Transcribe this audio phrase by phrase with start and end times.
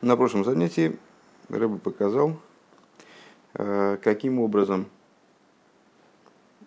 [0.00, 0.96] На прошлом занятии
[1.48, 2.36] Рэба показал,
[3.54, 4.86] э, каким образом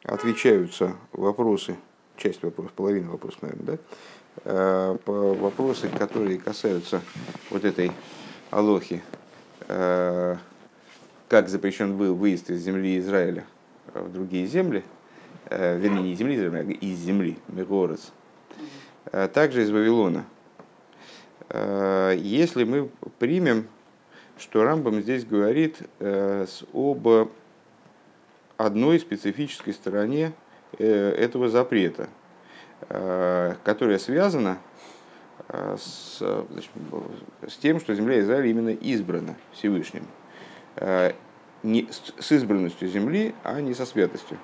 [0.03, 1.77] отвечаются вопросы,
[2.17, 3.77] часть вопросов, половина вопросов, наверное, да?
[4.43, 7.01] Э, по вопросы, которые касаются
[7.49, 7.93] вот этой
[8.49, 9.01] алохи,
[9.69, 10.35] э,
[11.29, 13.45] как запрещен был выезд из земли Израиля
[13.93, 14.83] в другие земли,
[15.49, 18.11] вернее, не земли Израиля, а из земли, Мегорец,
[19.31, 20.25] также из Вавилона–
[21.53, 22.89] если мы
[23.19, 23.67] примем,
[24.37, 27.07] что Рамбам здесь говорит э, об
[28.57, 30.33] одной специфической стороне
[30.77, 32.09] э, этого запрета,
[33.63, 34.57] которая связана
[35.47, 36.71] с, значит,
[37.47, 40.07] с тем, что земля Израиля именно избрана Всевышним.
[41.61, 44.39] Не, с избранностью земли, а не со святостью.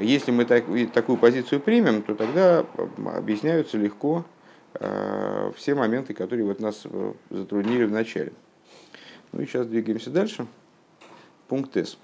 [0.00, 2.66] Если мы так, такую позицию примем, то тогда
[3.14, 4.37] объясняются легко Э,
[4.78, 8.32] все моменты, которые вот нас э, затруднили в начале.
[9.32, 10.46] Ну и сейчас двигаемся дальше.
[11.48, 11.98] Пункт С.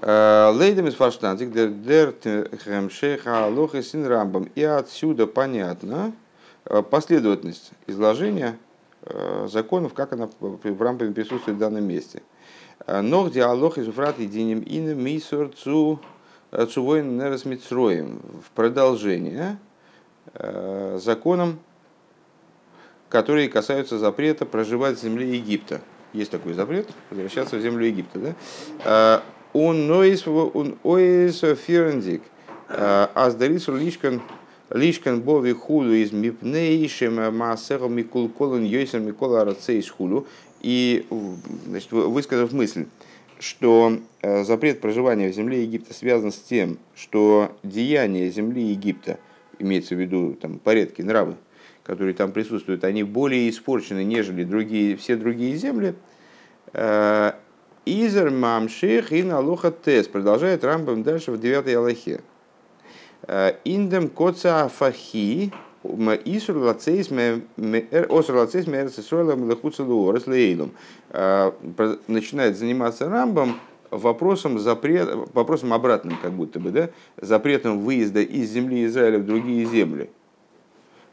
[0.00, 4.48] Э, Лейдем из фарштантик дерт хемшеха алоха син рамбам.
[4.54, 6.12] И отсюда понятно
[6.90, 8.56] последовательность изложения
[9.46, 12.22] законов, как она в рамбаме присутствует в данном месте.
[12.86, 16.00] Ног диалог из уфрат единим иным мисор цу
[16.68, 18.20] цувоин нерасмитсроем.
[18.46, 19.69] В продолжение Э,
[20.34, 21.58] законам,
[23.10, 25.80] которые касаются запрета проживать в земле Египта.
[26.12, 28.34] Есть такой запрет, возвращаться в землю Египта.
[28.84, 29.22] Да?
[29.52, 32.22] Он нойс он ойс фирендик.
[32.68, 34.22] Аздарису лишкан
[34.70, 40.26] лишкан бови худу из мипнейшем маасеру микул колон йойсер микола арацейс худу.
[40.60, 41.06] И
[41.66, 42.86] значит, высказав мысль,
[43.38, 49.18] что э, запрет проживания в земле Египта связан с тем, что деяния земли Египта–
[49.60, 51.36] имеется в виду там, порядки, нравы,
[51.82, 55.94] которые там присутствуют, они более испорчены, нежели другие, все другие земли.
[56.72, 57.32] Э,
[57.86, 60.06] Изер мамших и налоха тес.
[60.06, 62.20] Продолжает Рамбам дальше в 9 Аллахе.
[63.26, 65.52] Э, Индем коца афахи
[65.82, 66.56] Исур.
[71.12, 71.52] Э,
[72.06, 78.86] начинает заниматься Рамбом вопросом, запрет, вопросом обратным, как будто бы, да, запретом выезда из земли
[78.86, 80.10] Израиля в другие земли.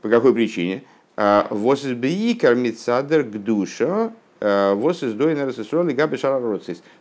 [0.02, 0.84] По какой причине?
[1.16, 6.18] А, вос из бейкар митсадер к душа, а, вос из дойнер сесроли габи.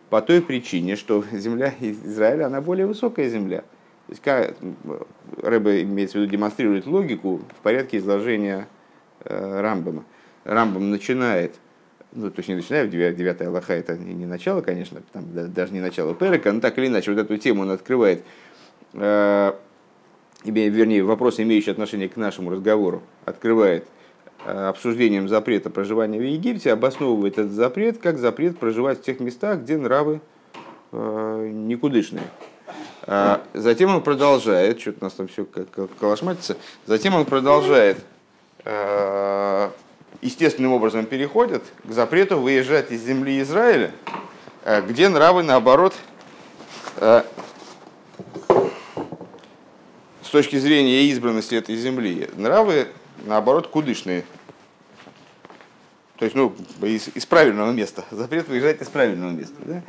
[0.09, 3.63] По той причине, что земля Израиля, она более высокая земля.
[4.07, 4.55] То есть, как
[5.43, 8.69] Рэбе имеется в виду, демонстрирует логику в порядке изложения
[9.25, 10.05] э, Рамбама.
[10.45, 11.57] Рамбам начинает
[12.17, 16.15] ну, то есть не начиная, 9 Аллаха это не начало, конечно, там, даже не начало
[16.15, 18.25] Перека, но так или иначе, вот эту тему он открывает,
[18.95, 19.53] э,
[20.45, 23.87] вернее, вопрос, имеющий отношение к нашему разговору, открывает
[24.47, 29.61] э, обсуждением запрета проживания в Египте, обосновывает этот запрет как запрет проживать в тех местах,
[29.61, 30.21] где нравы
[30.93, 32.25] э, никудышные.
[33.09, 35.47] А затем он продолжает, что-то у нас там все
[36.01, 36.57] калашматится,
[36.87, 37.99] затем он продолжает
[38.65, 39.71] э,
[40.27, 43.93] естественным образом переходят к запрету выезжать из земли Израиля,
[44.65, 45.95] э, где нравы, наоборот,
[46.97, 47.23] э,
[50.23, 52.89] с точки зрения избранности этой земли, нравы,
[53.25, 54.25] наоборот, кудышные.
[56.17, 58.05] То есть, ну, из, из правильного места.
[58.11, 59.57] Запрет выезжать из правильного места.
[59.61, 59.83] Да?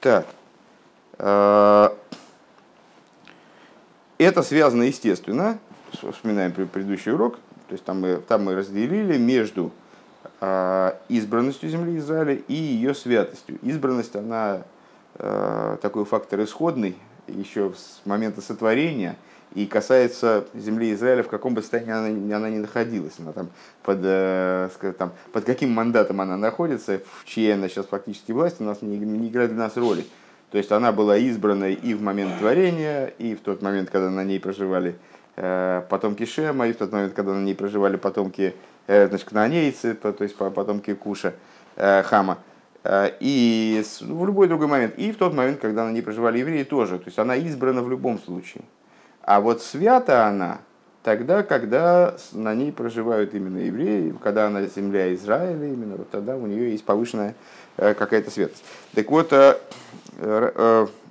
[0.00, 0.26] Так.
[1.18, 1.88] Э,
[4.18, 5.58] это связано, естественно,
[5.92, 7.38] вспоминаем предыдущий урок,
[7.68, 9.72] то есть там мы, там мы разделили между
[10.40, 13.58] э, избранностью земли Израиля и ее святостью.
[13.62, 14.62] Избранность, она
[15.14, 16.96] э, такой фактор исходный
[17.26, 19.16] еще с момента сотворения
[19.54, 23.14] и касается земли Израиля, в каком бы состоянии она, она ни находилась.
[23.18, 23.48] Она там
[23.82, 28.66] под, э, там, под каким мандатом она находится, в чьей она сейчас фактически власти, у
[28.66, 30.06] нас не, не играет для нас роли.
[30.52, 34.22] То есть она была избрана и в момент творения, и в тот момент, когда на
[34.22, 38.54] ней проживали Э, потомки Шема, и в тот момент, когда на ней проживали потомки,
[38.86, 41.34] э, значит, кнанейцы, то есть потомки Куша,
[41.76, 42.38] э, Хама,
[43.20, 46.98] и в любой другой момент, и в тот момент, когда на ней проживали евреи тоже,
[46.98, 48.62] то есть она избрана в любом случае.
[49.22, 50.60] А вот свята она
[51.02, 56.46] тогда, когда на ней проживают именно евреи, когда она земля Израиля, именно вот тогда у
[56.46, 57.34] нее есть повышенная
[57.76, 58.64] какая-то святость.
[58.94, 59.34] Так вот,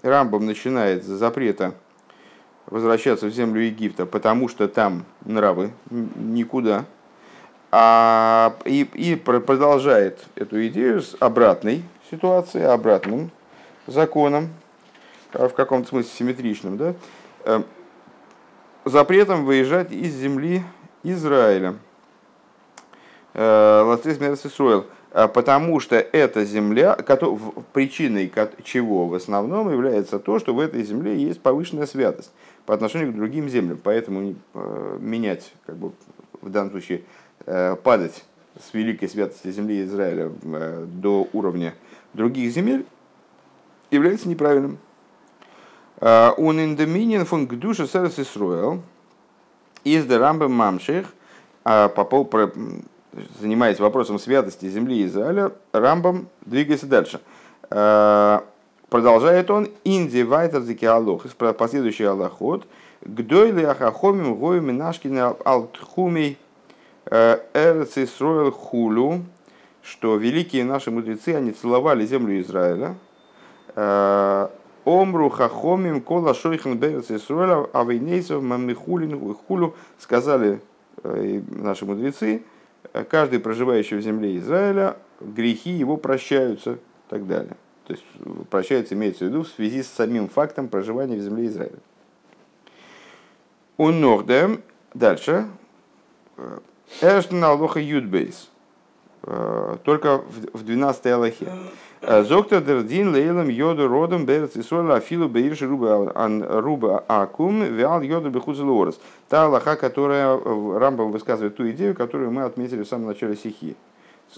[0.02, 1.74] Рамбом начинает с запрета
[2.68, 6.86] возвращаться в землю Египта, потому что там нравы никуда.
[7.72, 13.32] А, и, и продолжает эту идею с обратной ситуацией, обратным
[13.86, 14.50] законом,
[15.34, 16.78] в каком-то смысле симметричным.
[16.78, 16.96] Да?
[17.44, 17.66] Эм,
[18.86, 20.64] запретом выезжать из земли
[21.04, 21.76] Израиля.
[23.34, 24.86] Лацис Мерсисруэл.
[25.12, 26.96] Потому что эта земля,
[27.74, 28.32] причиной
[28.64, 32.32] чего в основном является то, что в этой земле есть повышенная святость
[32.66, 33.80] по отношению к другим землям.
[33.84, 35.92] Поэтому э, менять, как бы,
[36.42, 37.04] в данном случае,
[37.46, 38.24] э, падать
[38.60, 41.74] с великой святости земли Израиля э, до уровня
[42.14, 42.86] других земель
[43.92, 44.78] является неправильным.
[46.02, 48.82] Он индоминин фон гдуша сэрс Исруэл
[49.86, 51.08] из Дерамбе Мамших,
[51.64, 52.52] по поводу
[53.40, 57.22] занимаясь вопросом святости земли Израиля, Рамбам двигается дальше.
[58.96, 61.26] Продолжает он, инди вайтер алох,
[61.58, 62.66] последующий аллахот,
[63.02, 66.38] гдойли ахахомим гоюми нашкина алтхумей
[67.12, 69.24] эрци строил хулю,
[69.84, 72.96] что великие наши мудрецы, они целовали землю Израиля,
[74.86, 80.62] Омру хахомим кола шойхан берец Исруэля, а вейнейсов мамихулин хулю, сказали
[81.04, 82.44] э, наши мудрецы,
[83.10, 87.58] каждый проживающий в земле Израиля, грехи его прощаются и так далее.
[87.88, 88.04] То есть
[88.50, 91.78] прощается, имеется в виду, в связи с самим фактом проживания в земле Израиля.
[93.78, 94.62] У Нордем,
[94.94, 95.48] дальше,
[97.02, 98.50] Эштен Аллоха Юдбейс,
[99.22, 100.24] только
[100.54, 101.48] в 12 Аллахе.
[102.02, 109.00] Зоктор Дердин Лейлом Йоду Родом Берц Исруэл Афилу Беирш Руба Акум Виал Йоду Бехузелорес.
[109.28, 113.76] Та Аллаха, которая Рамбам высказывает ту идею, которую мы отметили в самом начале стихи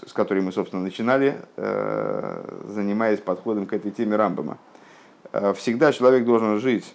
[0.06, 4.58] с которой мы, собственно, начинали, э, занимаясь подходом к этой теме Рамбама.
[5.32, 6.94] Э, всегда человек должен жить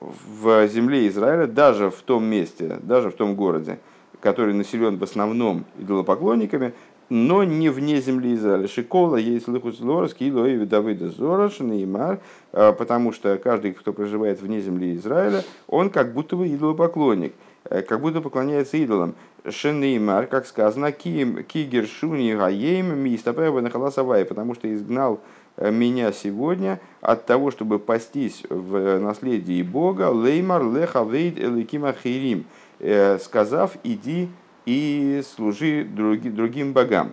[0.00, 3.78] в земле Израиля, даже в том месте, даже в том городе,
[4.20, 6.74] который населен в основном идолопоклонниками,
[7.10, 8.66] но не вне земли Израиля.
[8.66, 12.20] Шикола есть лыхус лорос, килоеви Давида Зорош, Неймар,
[12.52, 17.34] э, потому что каждый, кто проживает вне земли Израиля, он как будто бы идолопоклонник.
[17.70, 19.14] Э, как будто поклоняется идолам.
[19.48, 25.20] Шенеймар, как сказано, кигершуни гаейм мистапэва нахаласавай, потому что изгнал
[25.56, 32.44] э, меня сегодня от того, чтобы пастись в наследии Бога, леймар лехавейд эликима хирим,
[32.80, 34.28] э, сказав, иди
[34.66, 37.12] и служи други, другим богам.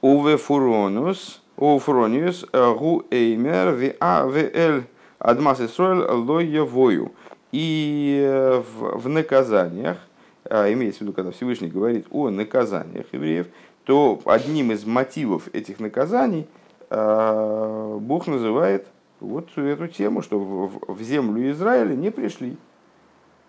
[0.00, 4.82] Уве фуронус, у фурониус, гу эймер, ви а, ви эль,
[5.20, 7.12] адмас исроэль, лой вою.
[7.52, 9.98] И э, в, в наказаниях,
[10.44, 13.46] а, имеется в виду, когда Всевышний говорит о наказаниях евреев,
[13.84, 16.46] то одним из мотивов этих наказаний
[16.88, 18.86] а, Бог называет
[19.20, 22.56] вот эту тему, что в, в землю Израиля не пришли,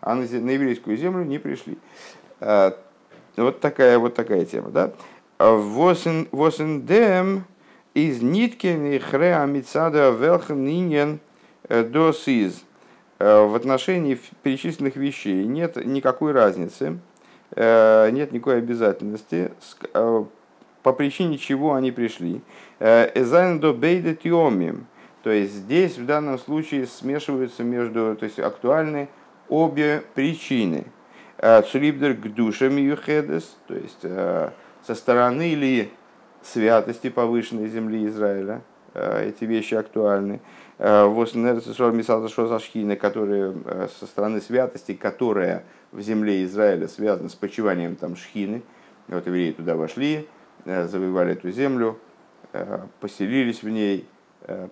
[0.01, 1.77] а на, на еврейскую землю не пришли.
[2.41, 2.77] А,
[3.37, 4.91] вот такая вот такая тема, да?
[5.39, 7.45] Восендем
[7.93, 11.19] из ниткин и хреа мицада велхен нинен
[11.67, 12.53] э, досиз.
[12.53, 12.72] Э,
[13.23, 16.99] в отношении перечисленных вещей нет никакой разницы,
[17.55, 19.51] э, нет никакой обязательности,
[19.93, 20.25] э,
[20.81, 22.41] по причине чего они пришли.
[22.81, 24.87] Эзайн до бейда тиомим.
[25.21, 29.07] То есть здесь в данном случае смешиваются между, то есть актуальны
[29.47, 30.87] обе причины.
[31.71, 35.89] Цулибдер к душам юхедес, то есть со стороны ли
[36.41, 38.61] святости повышенной земли Израиля,
[38.93, 40.41] эти вещи актуальны.
[42.59, 48.63] Шхина, которые э, со стороны святости, которая в земле Израиля связана с почиванием там Шхины.
[49.07, 50.27] Вот евреи туда вошли,
[50.65, 51.99] э, завоевали эту землю,
[52.53, 54.07] э, поселились в ней,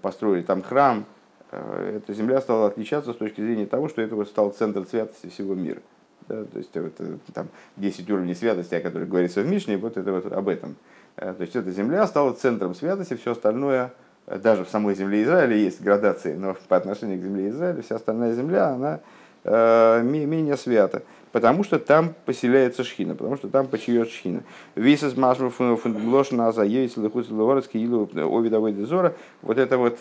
[0.01, 1.05] построили там храм.
[1.49, 5.55] Эта земля стала отличаться с точки зрения того, что это вот стал центр святости всего
[5.55, 5.81] мира.
[6.27, 6.93] Да, то есть вот,
[7.33, 7.47] там
[7.77, 10.75] 10 уровней святости, о которых говорится в Мишне, вот это вот об этом.
[11.15, 13.93] То есть эта земля стала центром святости, все остальное
[14.39, 18.33] даже в самой земле Израиля есть градации, но по отношению к земле Израиля вся остальная
[18.33, 19.00] земля, она
[19.43, 24.43] э, менее свята, потому что там поселяется шхина, потому что там почиет шхина.
[24.75, 29.15] Висас машму фундлошна за ейс лихус ловорецкий илу овидовой дезора.
[29.41, 30.00] Вот эта вот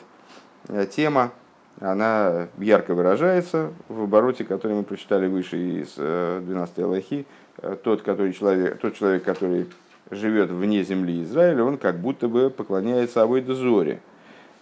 [0.69, 1.33] э, тема,
[1.81, 7.27] она ярко выражается в обороте, который мы прочитали выше из 12 э, Аллахи.
[7.59, 9.67] Э, тот, который человек, тот человек, который
[10.11, 13.55] живет вне земли Израиля, он как будто бы поклоняется Авойда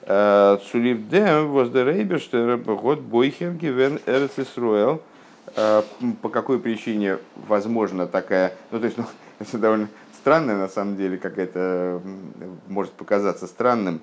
[0.08, 0.60] Зоре.
[0.70, 5.02] Цуливдем воздерейбештер год бойхер гивен эрцисруэл.
[6.22, 8.54] По какой причине возможно такая...
[8.70, 9.04] Ну, то есть, ну,
[9.38, 12.00] это довольно странное, на самом деле, как это
[12.68, 14.00] может показаться странным,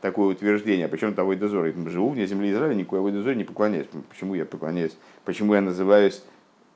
[0.00, 0.88] такое утверждение.
[0.88, 1.66] Причем того и дозор.
[1.66, 3.88] Я живу вне земли Израиля, никакой авой дозор не поклоняюсь.
[4.10, 4.96] Почему я поклоняюсь?
[5.24, 6.22] Почему я называюсь...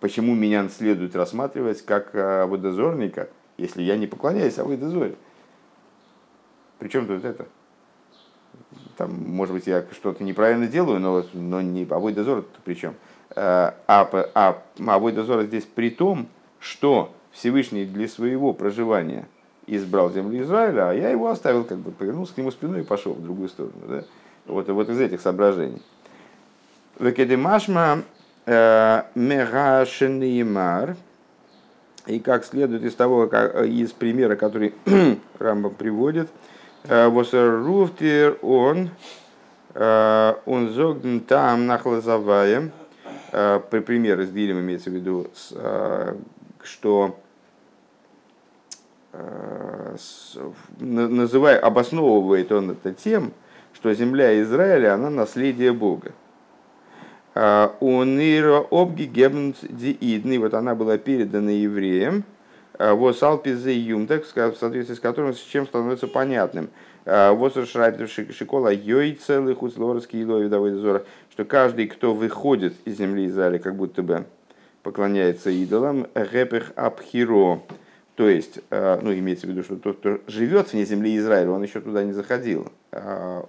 [0.01, 5.15] Почему меня следует рассматривать как аводозорника, если я не поклоняюсь аводозоре?
[6.79, 7.47] Причем тут это?
[9.01, 12.95] Там, может быть, я что-то неправильно делаю, но, но не обой дозор, при чем?
[13.35, 16.27] А, а, а Авойда здесь при том,
[16.59, 19.27] что Всевышний для своего проживания
[19.67, 23.15] избрал землю Израиля, а я его оставил, как бы повернулся к нему спиной и пошел
[23.15, 23.73] в другую сторону.
[23.89, 24.05] Да?
[24.45, 25.81] Вот, вот из этих соображений.
[26.99, 28.03] Векедемашма
[28.45, 30.95] э, мегашенеймар,
[32.05, 34.75] и как следует из того, как, из примера, который
[35.39, 36.50] Рамбам приводит, э,
[36.85, 38.91] Восеруфтир он,
[39.75, 42.73] э, он зогден там нахлазаваем,
[43.31, 45.29] при пример из Дилем имеется в виду,
[46.63, 47.17] что
[50.81, 53.33] называя, обосновывает он это тем,
[53.75, 56.13] что земля Израиля, она наследие Бога.
[57.35, 62.25] А, Унира обгигебнт диидный, вот она была передана евреям,
[62.81, 66.71] а, вот алпизе юмтек, в соответствии с которым с чем становится понятным.
[67.05, 72.97] А, вот шрайбер шикола йой целых условский илой видовой дозора, что каждый, кто выходит из
[72.97, 74.25] земли Израиля, как будто бы
[74.83, 77.61] поклоняется идолам, репех абхиро,
[78.17, 81.81] то есть, ну, имеется в виду, что тот, кто живет вне земли Израиля, он еще
[81.81, 82.73] туда не заходил,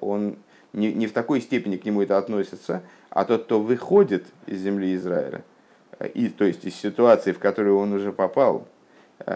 [0.01, 0.35] он
[0.73, 4.93] не, не в такой степени к нему это относится, а тот, кто выходит из земли
[4.95, 5.43] Израиля,
[6.13, 8.67] и, то есть из ситуации, в которую он уже попал,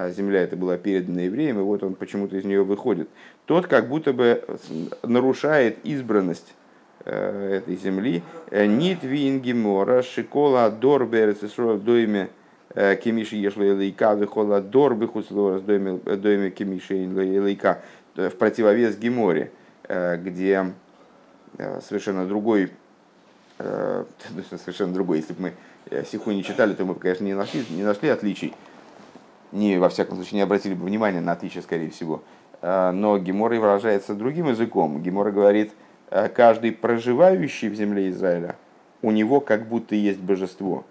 [0.09, 3.07] земля эта была передана евреям, и вот он почему-то из нее выходит,
[3.45, 4.43] тот как будто бы
[5.03, 6.53] нарушает избранность
[7.03, 8.23] э, этой земли.
[8.51, 12.29] Нит вингемора шикола дор берецесрол дойме
[12.73, 17.81] э, кемиши ешла лейка вихола дор бихуслорас дойме кемиши лейка
[18.15, 19.51] в противовес Геморе,
[19.87, 20.73] э, где
[21.81, 22.71] совершенно другой
[23.57, 24.03] Э,
[24.49, 25.19] совершенно другой.
[25.19, 25.53] Если бы мы
[25.89, 28.53] э, Сиху не читали, то мы бы, конечно, не нашли, не нашли отличий.
[29.51, 32.23] Не, во всяком случае, не обратили бы внимания на отличия, скорее всего.
[32.61, 35.01] Э, но Гемора выражается другим языком.
[35.01, 35.73] Гемора говорит,
[36.35, 38.55] каждый проживающий в земле Израиля,
[39.01, 40.85] у него как будто есть божество.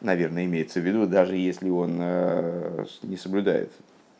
[0.00, 1.96] Наверное, имеется в виду, даже если он
[3.02, 3.72] не соблюдает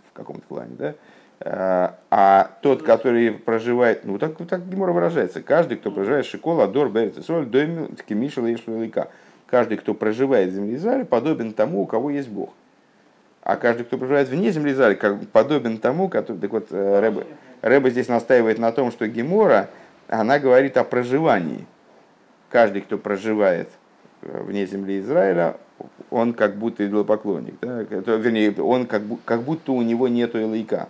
[0.09, 0.75] в каком-то плане.
[0.79, 0.95] Да?
[1.41, 6.89] А, а тот, который проживает, ну так, так Гемора выражается, каждый, кто проживает Шикола, Дор,
[6.91, 7.91] Берец, Соль, Доймил,
[8.31, 9.09] Шлилика.
[9.47, 12.51] Каждый, кто проживает в земле Израиля, подобен тому, у кого есть Бог.
[13.45, 16.39] А каждый, кто проживает вне земли Израиля, как подобен тому, который...
[16.39, 17.25] Так вот, э, Рэба,
[17.61, 19.69] Рэба здесь настаивает на том, что Гемора,
[20.09, 21.67] она говорит о проживании.
[22.49, 23.69] Каждый, кто проживает
[24.23, 25.57] э, вне земли Израиля,
[26.11, 27.57] он как будто идолопоклонник.
[27.61, 27.83] Да?
[27.83, 30.89] Вернее, он как, как будто у него нету элайка.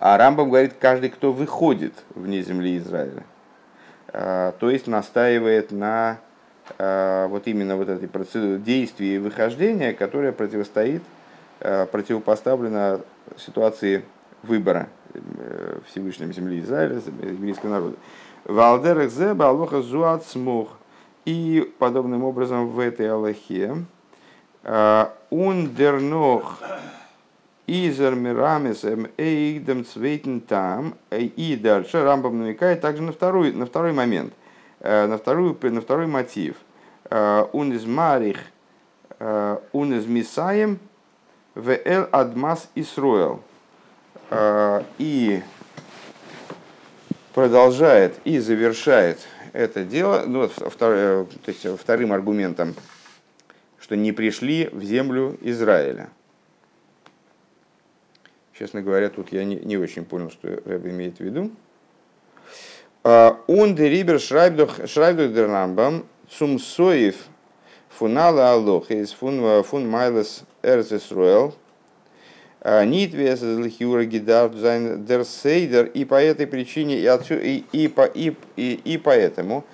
[0.00, 3.22] А Рамбам говорит, каждый, кто выходит вне земли Израиля,
[4.08, 6.18] а, то есть настаивает на
[6.78, 11.02] вот именно вот этой процедуре действия и выхождения, которая противостоит,
[11.60, 13.00] а, противопоставлена
[13.36, 14.04] ситуации
[14.42, 17.96] выбора э, Всевышнем земли Израиля, еврейского народа.
[18.44, 20.68] Валдерах зеба алоха зуат смух.
[21.24, 23.76] И подобным образом в этой Аллахе
[25.30, 26.60] ундернох
[27.66, 28.84] Изер Мирамис
[29.16, 30.96] Эйдем Цвейтен Там.
[31.10, 34.43] И дальше Рамбам намекает также на второй, на второй момент, э,
[34.84, 36.56] на, вторую, на второй мотив.
[37.10, 38.38] Он из Марих,
[39.18, 40.78] он из Мисаем,
[41.54, 43.40] в Эл Адмас Исруэл.
[44.98, 45.42] И
[47.34, 49.18] продолжает и завершает
[49.54, 52.74] это дело, ну, втор, э, то есть вторым аргументом,
[53.78, 56.10] что не пришли в землю Израиля.
[58.52, 61.52] Честно говоря, тут я не, не очень понял, что Рэб имеет в виду.
[63.04, 67.16] Он дерибер шрайбдох дер рамбам цум соев
[67.88, 71.54] фунала алох из фун фун майлес эрцес руэл
[72.64, 75.86] нит вес лихюра гидар дер сейдер.
[75.86, 79.64] И по этой причине и, отсю, и, и, по, и, и, и поэтому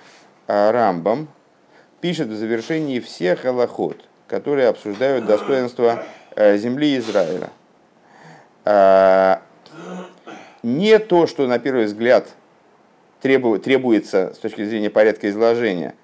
[0.47, 1.29] а, Рамбам
[2.01, 3.97] пишет в завершении всех аллахот,
[4.27, 6.03] которые обсуждают достоинство
[6.35, 7.49] э, земли Израиля–
[8.63, 9.41] а,
[10.63, 12.27] не то, что на первый взгляд
[13.21, 15.95] требуется с точки зрения порядка изложения.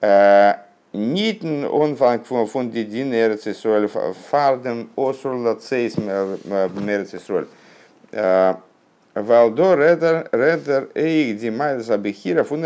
[0.00, 3.88] А, Нитн он фон дидин эрцисроль
[4.30, 7.48] фарден осур лацейс мерцисроль.
[8.12, 8.60] А,
[9.14, 12.64] Валдо редер редер эйх димайль забихира фун.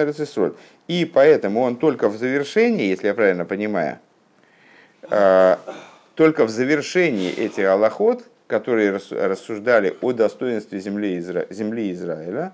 [0.89, 3.99] И поэтому он только в завершении, если я правильно понимаю,
[6.15, 11.47] только в завершении этих аллахот которые рассуждали о достоинстве земли, Изра...
[11.49, 12.53] земли Израиля,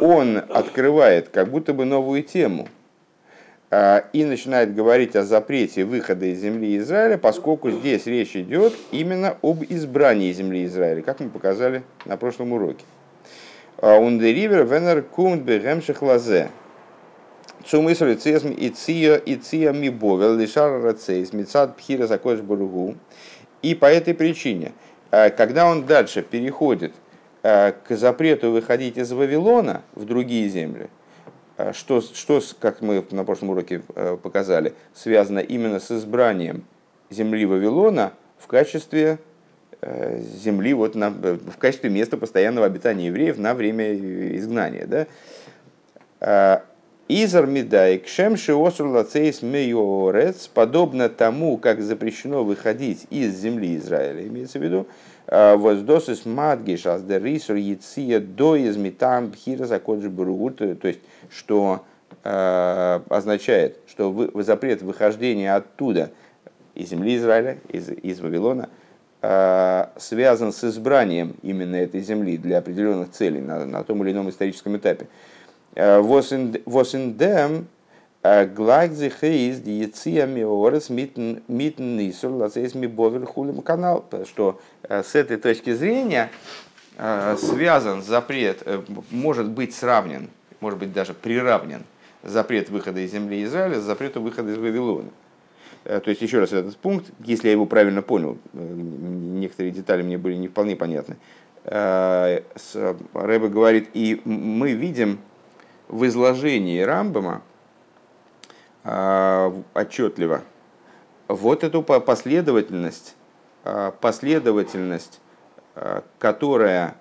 [0.00, 2.68] он открывает как будто бы новую тему
[3.70, 9.36] а, и начинает говорить о запрете выхода из земли Израиля, поскольку здесь речь идет именно
[9.42, 12.84] об избрании земли Израиля, как мы показали на прошлом уроке.
[13.78, 16.50] Ундеривер венер кумт бегемших лазе.
[17.66, 22.94] Цумыср и цезм и ция и ция ми бовел лишар рацейс мецад пхира закош бургу.
[23.62, 24.72] И по этой причине,
[25.10, 26.92] э, когда он дальше переходит
[27.44, 30.88] к запрету выходить из Вавилона в другие земли,
[31.58, 33.82] э, что, что, как мы на прошлом уроке
[34.22, 36.64] показали, связано именно с избранием
[37.10, 39.18] земли Вавилона в качестве
[39.82, 43.94] земли, вот на, в качестве места постоянного обитания евреев на время
[44.38, 44.86] изгнания.
[46.20, 46.62] Да?
[47.06, 54.58] Изар медай кшем шиосур лацейс мейорец, подобно тому, как запрещено выходить из земли Израиля, имеется
[54.58, 54.86] в виду,
[55.26, 61.00] а, воздосис мадгиш аздерисур яция до измитам пхира закоджи буругу, то есть,
[61.30, 61.84] что
[62.22, 66.10] э, означает, что вы, запрет выхождения оттуда,
[66.74, 68.68] из земли Израиля, из, из Вавилона,
[69.22, 74.28] э, связан с избранием именно этой земли для определенных целей на, на том или ином
[74.28, 75.06] историческом этапе.
[75.74, 76.32] Was
[78.24, 84.06] ist die Jetzia Миорес митн нисур лацейс ми бовер хулим канал.
[84.24, 86.30] Что с этой точки зрения
[86.96, 88.66] связан запрет,
[89.10, 91.84] может быть сравнен, может быть даже приравнен
[92.22, 95.10] запрет выхода из земли Израиля с запретом выхода из Вавилона.
[95.84, 100.36] То есть, еще раз, этот пункт, если я его правильно понял, некоторые детали мне были
[100.36, 101.16] не вполне понятны.
[101.66, 105.18] Рэба говорит, и мы видим,
[105.88, 107.42] в изложении Рамбама
[108.84, 110.42] отчетливо
[111.28, 113.14] вот эту последовательность,
[113.64, 115.20] а, последовательность,
[115.74, 116.96] а, которая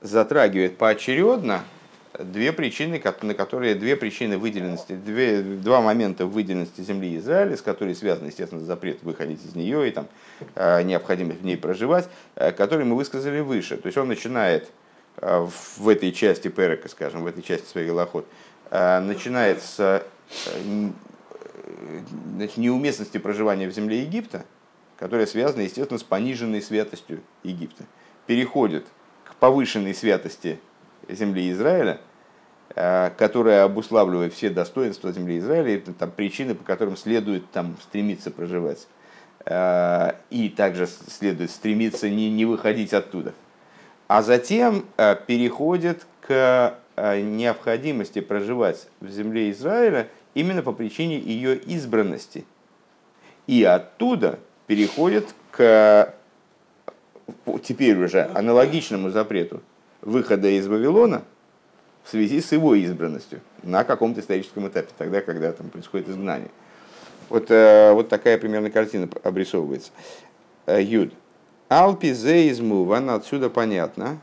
[0.00, 1.64] затрагивает поочередно
[2.18, 7.94] две причины, на которые две причины выделенности, две, два момента выделенности земли Израиля, с которыми
[7.94, 10.06] связаны, естественно, запрет выходить из нее и там,
[10.54, 13.76] необходимость в ней проживать, которые мы высказали выше.
[13.76, 14.70] То есть он начинает
[15.20, 18.26] в этой части Перека, скажем, в этой части своих голоход,
[18.70, 20.02] начинается
[20.46, 20.90] э,
[22.36, 24.44] значит, неуместности проживания в земле Египта,
[24.98, 27.84] которая связана, естественно, с пониженной святостью Египта,
[28.26, 28.86] переходит
[29.24, 30.58] к повышенной святости
[31.08, 32.00] земли Израиля,
[32.74, 38.88] которая обуславливает все достоинства земли Израиля, это там причины, по которым следует там стремиться проживать.
[40.30, 43.34] И также следует стремиться не, не выходить оттуда–
[44.08, 51.56] а затем э, переходит к э, необходимости проживать в земле Израиля именно по причине ее
[51.56, 52.44] избранности.
[53.46, 56.14] И оттуда переходит к
[57.64, 59.62] теперь уже аналогичному запрету
[60.02, 61.22] выхода из Вавилона
[62.04, 66.50] в связи с его избранностью на каком-то историческом этапе, тогда, когда там происходит изгнание.
[67.30, 69.90] Вот, э, вот такая примерно картина обрисовывается.
[70.68, 71.14] Юд.
[71.68, 74.20] Алпи зейзмуван, отсюда понятно.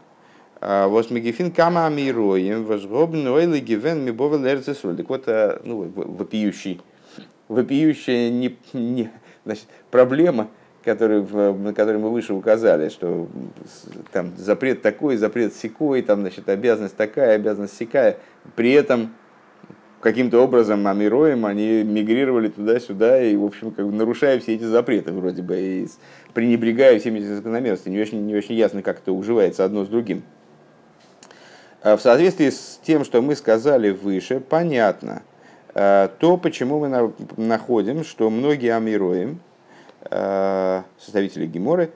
[0.66, 4.96] А, Восмегефин кама амироем, возгобн ойлы гивен мибовел эрцесроль.
[4.96, 6.80] Так вот, э, ну, вопиющий,
[7.50, 9.12] вопиющая не, не,
[9.44, 10.48] значит, проблема,
[10.86, 13.28] которую, на которую мы выше указали, что
[14.14, 18.20] там запрет такой, запрет секой, там, значит, обязанность такая, обязанность секая.
[18.56, 19.14] При этом
[20.00, 25.12] каким-то образом амироем они мигрировали туда-сюда и, в общем, как бы нарушая все эти запреты
[25.12, 25.88] вроде бы, и
[26.34, 27.96] пренебрегая всеми этими закономерностями.
[27.96, 30.24] Не очень, не очень ясно, как это уживается одно с другим.
[31.84, 35.22] А в соответствии с тем, что мы сказали выше, понятно
[35.76, 39.42] а, то, почему мы находим, что многие амироем,
[40.04, 41.92] а, составители Геморы,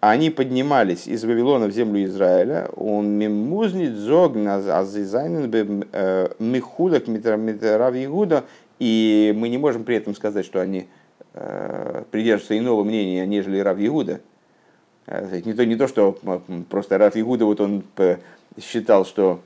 [0.00, 8.44] они поднимались из Вавилона в землю Израиля, он мимузнит зог азизайнен э, михудак митрав Ягуда,
[8.78, 10.86] и мы не можем при этом сказать, что они
[11.34, 14.20] э, придерживаются иного мнения, нежели Рав Ягуда.
[15.08, 16.18] Э, не то, не то, что
[16.68, 17.82] просто Рав Ягуда, вот он
[18.60, 19.40] считал, что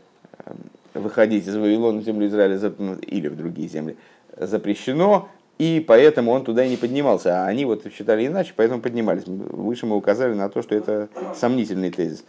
[0.94, 2.56] выходить из Вавилона в землю Израиля
[3.06, 3.96] или в другие земли
[4.36, 7.42] запрещено, и поэтому он туда и не поднимался.
[7.42, 9.24] А они вот считали иначе, поэтому поднимались.
[9.26, 12.24] Выше мы указали на то, что это сомнительный тезис.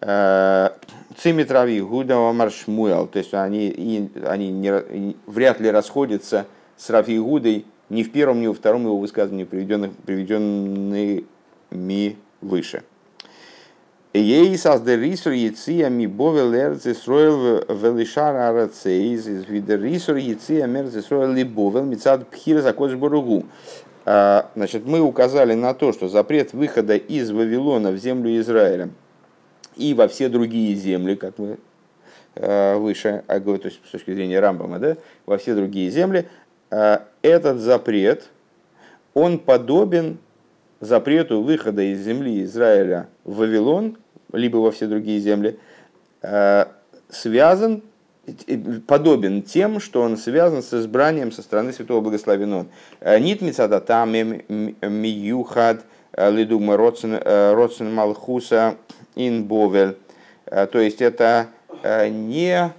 [0.00, 0.70] Э,
[1.16, 7.64] Цимитрави Гуда Маршмуэл, то есть они, и, они не, вряд ли расходятся с Рафи Гудой
[7.88, 11.24] ни в первом, ни во втором его высказывании, приведенных, приведенными
[12.44, 12.82] выше.
[14.12, 20.94] Ей создер рисур яция ми бовел эрц Исроэл велишар арацейз из видер рисур яция мерц
[20.94, 23.44] Исроэл ли бовел мицад пхир закодж боругу.
[24.06, 28.90] А, значит, мы указали на то, что запрет выхода из Вавилона в землю Израиля
[29.76, 31.58] и во все другие земли, как мы
[32.36, 36.28] а, выше, а, то есть с точки зрения Рамбама, да, во все другие земли,
[36.70, 38.28] этот запрет,
[39.12, 40.18] он подобен
[40.84, 43.96] запрету выхода из земли Израиля в Вавилон,
[44.32, 45.58] либо во все другие земли,
[46.22, 46.66] э,
[47.08, 47.82] связан
[48.86, 52.66] подобен тем, что он связан с избранием со стороны Святого Благословенного.
[53.20, 55.84] Нит мицада там миюхад
[56.16, 58.76] лидума родсен малхуса
[59.14, 59.96] ин бовель.
[60.46, 61.48] То есть это
[61.82, 62.72] не,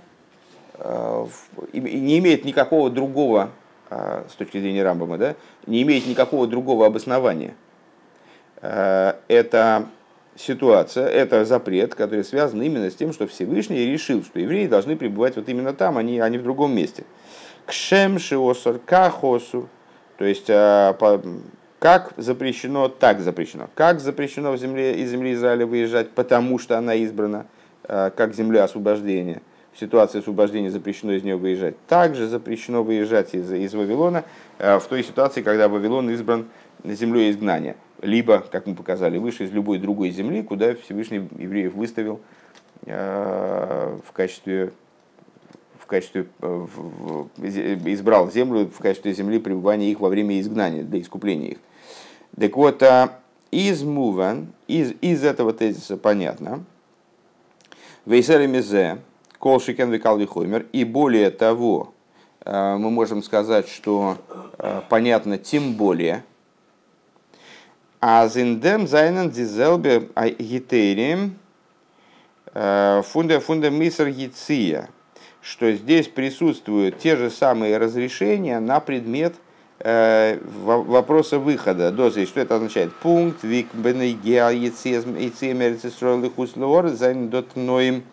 [1.73, 3.51] не имеет никакого другого,
[3.91, 5.35] с точки зрения Рамбама, да,
[5.67, 7.53] не имеет никакого другого обоснования.
[8.67, 9.87] Это
[10.35, 15.35] ситуация, это запрет, который связан именно с тем, что Всевышний решил, что евреи должны пребывать
[15.37, 17.03] вот именно там, а не, а не в другом месте.
[17.65, 19.69] Кшем шиосор кахосу,
[20.17, 20.95] то есть а,
[21.79, 23.69] как запрещено, так запрещено.
[23.75, 27.47] Как запрещено в земле, из земли Израиля выезжать, потому что она избрана
[27.83, 29.41] а, как земля освобождения.
[29.73, 31.75] В ситуации освобождения запрещено из нее выезжать.
[31.87, 34.23] Также запрещено выезжать из, из Вавилона
[34.57, 36.45] в той ситуации, когда Вавилон избран
[36.85, 37.75] землей изгнания
[38.05, 42.21] либо, как мы показали выше, из любой другой земли, куда Всевышний евреев выставил
[42.85, 44.71] э, в качестве
[45.79, 46.65] в качестве э,
[47.85, 51.57] избрал землю в качестве земли пребывания их во время изгнания, для искупления их.
[52.39, 53.19] Так вот, а,
[53.51, 56.63] из муван, из, из этого тезиса понятно,
[58.05, 58.97] Вейсер Мизе,
[59.37, 61.93] Кол Шикен Викал Вихоймер, и более того,
[62.43, 64.17] э, мы можем сказать, что
[64.89, 66.23] понятно тем более,
[68.01, 71.37] а зиндем зайнен дизелбе гитерием
[72.53, 74.89] фунда фунда мисер гиция,
[75.41, 79.35] что здесь присутствуют те же самые разрешения на предмет
[79.79, 81.91] э, вопроса выхода.
[81.91, 82.93] Дозы, что это означает?
[82.93, 84.49] Пункт, вик бенегеа
[86.95, 88.03] зайн дот ноим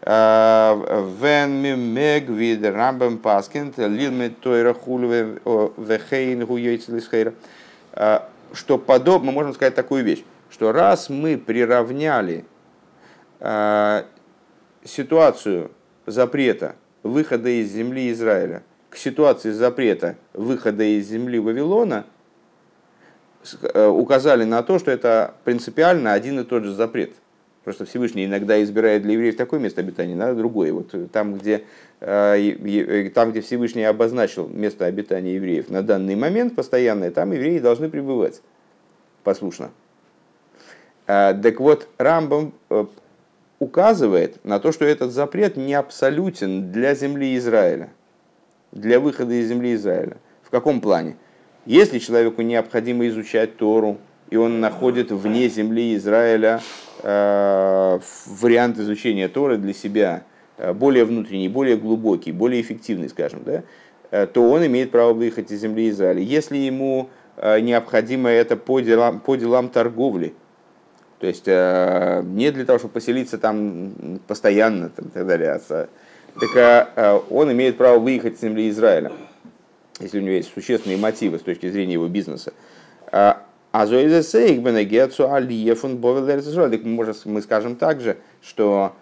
[0.00, 5.38] э, вен ми мег вид рамбам паскент, лил ми тойра хулве
[5.76, 7.34] вехейн гуйцелисхейра
[8.52, 12.44] что подобно, мы можем сказать такую вещь, что раз мы приравняли
[13.40, 14.04] э,
[14.84, 15.70] ситуацию
[16.06, 18.62] запрета выхода из земли Израиля
[18.92, 22.04] к ситуации запрета выхода из земли Вавилона,
[23.62, 27.14] э, указали на то, что это принципиально один и тот же запрет.
[27.64, 30.72] Просто Всевышний иногда избирает для евреев такое место обитания, иногда другое.
[30.72, 31.62] Вот там, где,
[32.00, 37.88] э, там, где Всевышний обозначил место обитания евреев на данный момент постоянное, там евреи должны
[37.88, 38.42] пребывать
[39.22, 39.70] послушно.
[41.06, 42.86] Э, так вот, Рамбам э,
[43.60, 47.90] указывает на то, что этот запрет не абсолютен для земли Израиля,
[48.72, 50.16] для выхода из земли Израиля.
[50.42, 51.16] В каком плане?
[51.64, 53.98] Если человеку необходимо изучать Тору,
[54.32, 56.62] и он находит вне земли Израиля
[57.02, 60.22] э, вариант изучения Торы для себя
[60.56, 63.62] э, более внутренний, более глубокий, более эффективный, скажем, да,
[64.10, 66.22] э, то он имеет право выехать из земли Израиля.
[66.22, 70.34] Если ему необходимо это по делам, по делам торговли,
[71.18, 75.88] то есть не для того, чтобы поселиться там постоянно там, и так далее, а,
[76.38, 79.12] так он имеет право выехать из земли Израиля,
[79.98, 82.52] если у него есть существенные мотивы с точки зрения его бизнеса.
[83.72, 83.86] А
[86.68, 88.94] Так мы скажем также, что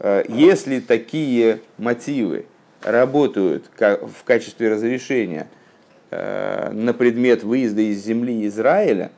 [0.00, 2.44] э, если такие мотивы
[2.82, 5.48] работают в качестве разрешения
[6.10, 9.12] э, на предмет выезда из земли Израиля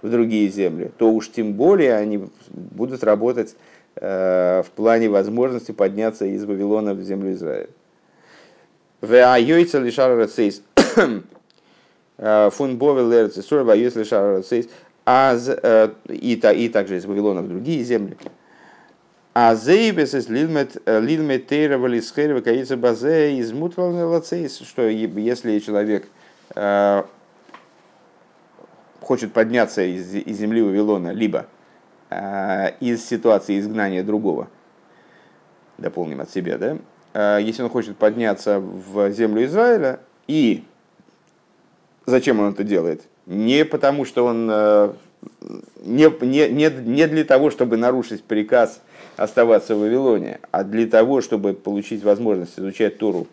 [0.00, 3.56] в другие земли, то уж тем более они будут работать
[3.96, 7.68] э, в плане возможности подняться из Вавилона в землю Израиля.
[12.16, 14.68] Э, фун Бовел Эрци Сурба, если Шарацейс,
[15.06, 18.16] э, и, и также из Вавилона в другие земли.
[19.34, 26.08] А зейбес из лилмет э, тейра валисхерва каица базе из мутвалнелацейс, что если человек
[29.00, 31.46] хочет подняться из, из земли Вавилона, либо
[32.80, 34.48] из ситуации изгнания другого,
[35.78, 40.64] дополним от себя, да, если он хочет подняться в землю Израиля и
[42.06, 43.02] Зачем он это делает?
[43.26, 44.92] Не потому, что он э,
[45.84, 48.80] не, не, не, не для того, чтобы нарушить приказ
[49.16, 53.26] оставаться в Вавилоне, а для того, чтобы получить возможность изучать Туру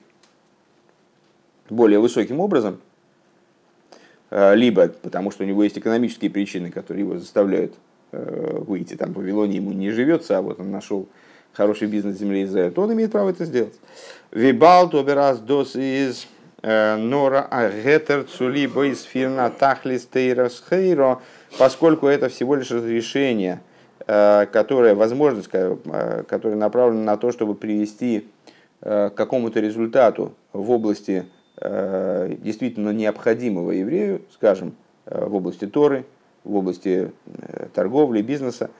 [1.69, 2.79] более высоким образом,
[4.29, 7.73] э, либо потому, что у него есть экономические причины, которые его заставляют
[8.12, 8.95] э, выйти.
[8.95, 11.07] Там в Вавилоне ему не живется, а вот он нашел
[11.53, 13.73] хороший бизнес земли Израиля, то он имеет право это сделать.
[14.31, 16.27] Вибал тоберас дос из
[16.62, 21.19] Нора Агетер Цули Бойсфирна Тахлис Тейрас Хейро,
[21.58, 23.62] поскольку это всего лишь разрешение,
[24.06, 28.28] э, которое, возможность, э, которая направлена на то, чтобы привести
[28.80, 34.74] к какому-то результату в области действительно необходимого еврею, скажем,
[35.06, 36.04] в области Торы,
[36.43, 37.12] в области
[37.76, 38.71] торговли, бизнеса,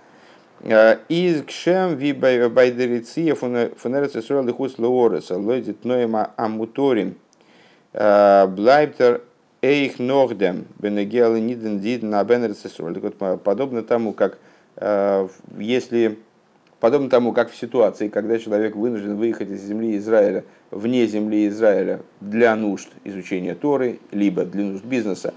[0.64, 7.16] Из кшем ви байдериция фунерец Исруэл дыхус лоореса лойдит ноема амуторим
[7.94, 9.22] блайптер
[9.62, 13.12] эйх ногдем бенегел ниден дид на бенерец Исруэл.
[13.38, 14.38] Подобно тому, как
[15.58, 16.18] если
[16.80, 22.02] подобно тому, как в ситуации, когда человек вынужден выехать из земли Израиля вне земли Израиля
[22.20, 25.34] для нужд изучения Торы, либо для нужд бизнеса,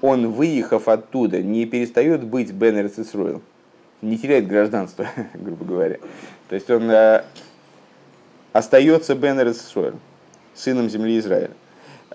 [0.00, 3.42] он, выехав оттуда, не перестает быть Бен Исруэл,
[4.02, 5.98] не теряет гражданство, грубо говоря.
[6.48, 7.24] То есть он э,
[8.52, 9.94] остается Бен Исруэл,
[10.54, 11.50] сыном земли Израиля.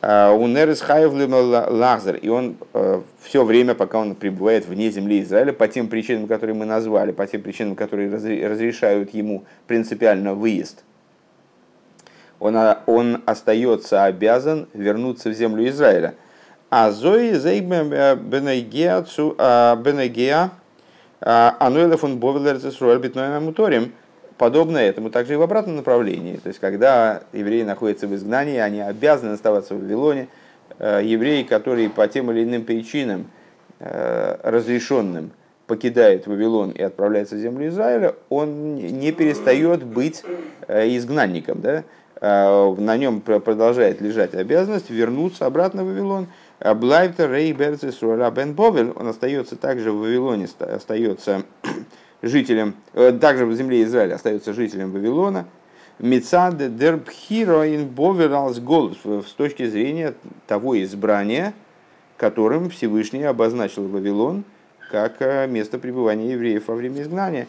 [0.06, 1.38] А у Нерес Хайвлима
[1.70, 6.28] Лазар, и он э, все время, пока он пребывает вне земли Израиля, по тем причинам,
[6.28, 10.84] которые мы назвали, по тем причинам, которые разрешают ему принципиально выезд,
[12.42, 16.16] он, он остается обязан вернуться в землю Израиля.
[16.70, 19.06] А Зои Зейгме э, Бенегеа
[21.22, 23.94] Ануэлефон Бовелер Зесруэль Битноем.
[24.38, 26.38] Подобно этому также и в обратном направлении.
[26.38, 30.28] То есть, когда евреи находятся в изгнании, они обязаны оставаться в Вавилоне.
[30.80, 33.28] Э, евреи, которые по тем или иным причинам
[33.80, 35.32] э, разрешенным
[35.68, 40.24] покидает Вавилон и отправляется в землю Израиля, он не перестает быть
[40.68, 41.62] изгнанником.
[41.62, 41.84] Да?
[42.20, 46.28] На нем продолжает лежать обязанность вернуться обратно в Вавилон–
[46.64, 51.44] Блайвтер Рей Берцис Бен Бовель, он остается также в Вавилоне, остается
[52.24, 55.46] жителем, э, также в земле Израиля остается жителем Вавилона.
[56.00, 60.16] Мецад Дербхиро ин Бовелалс Голос с точки зрения
[60.48, 61.54] того избрания,
[62.18, 64.44] которым Всевышний обозначил Вавилон
[64.90, 67.48] как э, место пребывания евреев во время изгнания.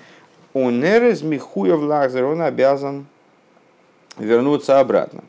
[0.53, 3.07] Он эрез Михуев Лазер, он обязан
[4.19, 5.25] вернуться обратно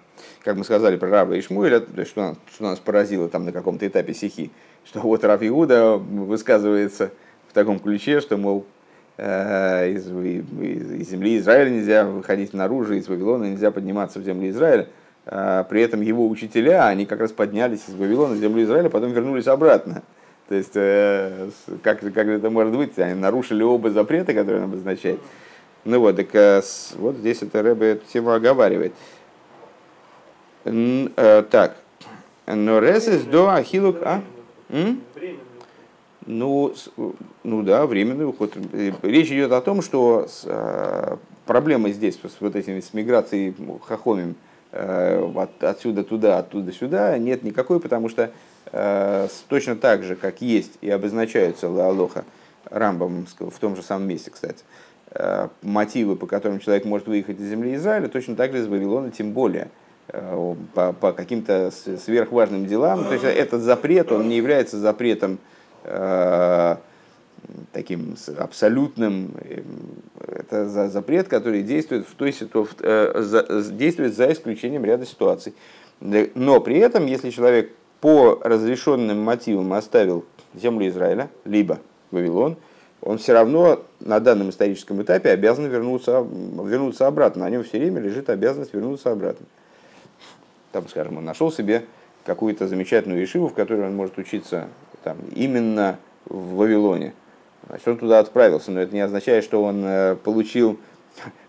[0.45, 3.88] как мы сказали про Раба и Шмуэля, что нас, что нас поразило там на каком-то
[3.88, 4.51] этапе сихи,
[4.86, 7.12] что вот Рав Иуда высказывается
[7.49, 8.65] в таком ключе, что, мол,
[9.17, 14.88] из, из, из земли Израиля нельзя выходить наружу, из Вавилона нельзя подниматься в землю Израиля.
[15.25, 19.12] А при этом его учителя, они как раз поднялись из Вавилона в землю Израиля, потом
[19.12, 20.04] вернулись обратно.
[20.47, 21.49] То есть, э,
[21.82, 22.97] как, как это может быть?
[22.99, 25.19] Они нарушили оба запрета, которые он обозначает.
[25.84, 26.62] Ну вот, так э,
[26.97, 28.93] вот здесь это Рэбе эту тему оговаривает.
[30.65, 31.78] Э, так.
[32.45, 33.97] Но резес до ахилук...
[34.04, 34.21] А?
[36.25, 36.73] Ну,
[37.43, 38.53] ну да, временный уход.
[38.73, 43.55] Э, речь идет о том, что с, э, проблема здесь с вот этими с миграцией
[43.85, 44.35] хохомим
[44.71, 48.31] э, от, отсюда туда, оттуда сюда нет никакой, потому что
[48.71, 52.25] э, точно так же, как есть и обозначаются лаалоха
[52.71, 54.63] Рамбом в том же самом месте, кстати,
[55.11, 59.11] э, мотивы, по которым человек может выехать из земли Израиля, точно так же из Вавилона,
[59.11, 59.69] тем более–
[60.09, 63.05] Э, по, по каким-то сверхважным делам.
[63.05, 65.39] То есть этот запрет, он не является запретом
[67.71, 69.32] таким абсолютным.
[69.41, 69.62] Э,
[70.39, 75.54] это за запрет, который действует, в той ситуации, э, действует за исключением ряда ситуаций.
[76.02, 77.71] Но при этом, если человек
[78.02, 81.80] по разрешенным мотивам оставил землю Израиля, либо
[82.12, 82.58] Вавилон,
[83.02, 86.26] он все равно на данном историческом этапе обязан вернуться,
[86.63, 87.45] вернуться обратно.
[87.45, 89.45] На нем все время лежит обязанность вернуться обратно
[90.76, 91.86] там, скажем, он нашел себе
[92.26, 94.67] какую-то замечательную ешиву, в которой он может учиться
[95.06, 97.13] там, именно в Вавилоне.
[97.68, 100.80] Значит, он туда отправился, но это не означает, что он э, получил,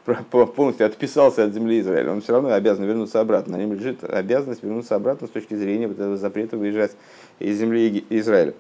[0.30, 2.12] полностью отписался от земли Израиля.
[2.12, 3.56] Он все равно обязан вернуться обратно.
[3.56, 6.92] На нем лежит обязанность вернуться обратно с точки зрения вот этого запрета выезжать
[7.38, 8.52] из земли Израиля.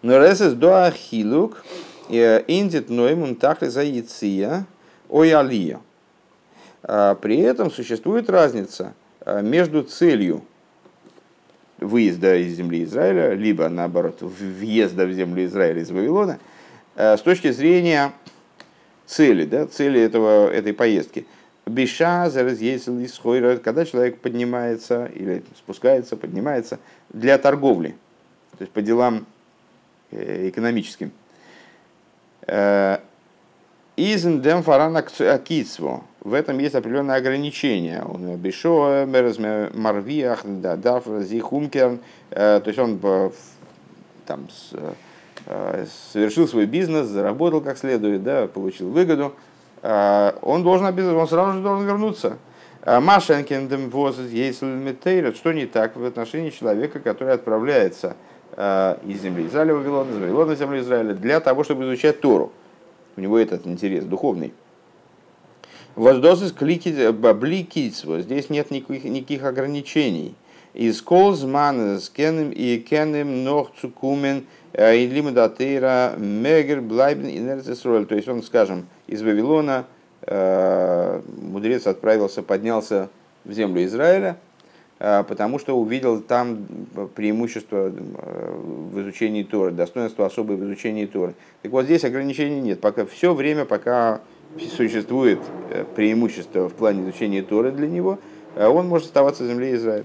[0.00, 1.62] Но ресес до ахилук
[2.08, 4.64] э, индит ноймун тахли за яция
[5.10, 5.80] ой алия.
[6.82, 10.42] А при этом существует разница а, между целью
[11.84, 16.38] выезда из земли Израиля, либо наоборот въезда в землю Израиля из Вавилона,
[16.96, 18.12] а, с точки зрения
[19.06, 21.26] цели, да, цели этого, этой поездки.
[21.66, 26.78] Биша, когда человек поднимается или спускается, поднимается
[27.10, 27.96] для торговли,
[28.58, 29.26] то есть по делам
[30.10, 31.10] э, экономическим.
[33.96, 38.02] Изен дем фарана кицво в этом есть определенное ограничение.
[38.02, 39.06] Он бешо,
[39.74, 42.00] марвиах, дав, зихумкерн.
[42.30, 43.30] Э, то есть он э,
[44.26, 44.48] там
[45.46, 49.34] э, совершил свой бизнес, заработал как следует, да, получил выгоду.
[49.82, 52.38] Он должен обязательно, он сразу же должен вернуться.
[52.86, 58.16] Машенкин воз что не так в отношении человека, который отправляется
[58.56, 62.50] из земли Израиля в Вавилон, из Вавилона в землю Израиля, для того, чтобы изучать Тору.
[63.16, 64.52] У него этот интерес духовный.
[65.94, 70.34] Воздосис бликиц, здесь нет никаких, никаких ограничений.
[70.72, 78.06] Из колзман с кенем и кенем ног цукумен и лимудатейра мегер блайбен инерцисроль.
[78.06, 79.84] То есть он, скажем, из Вавилона
[80.26, 83.08] мудрец отправился, поднялся
[83.44, 84.36] в землю Израиля,
[84.98, 86.66] потому что увидел там
[87.14, 91.34] преимущество в изучении Торы, достоинство особое в изучении Торы.
[91.62, 92.80] Так вот здесь ограничений нет.
[92.80, 94.20] Пока все время, пока
[94.76, 98.18] существует э, преимущество в плане изучения Торы для него,
[98.54, 100.04] э, он может оставаться в земле Израиля.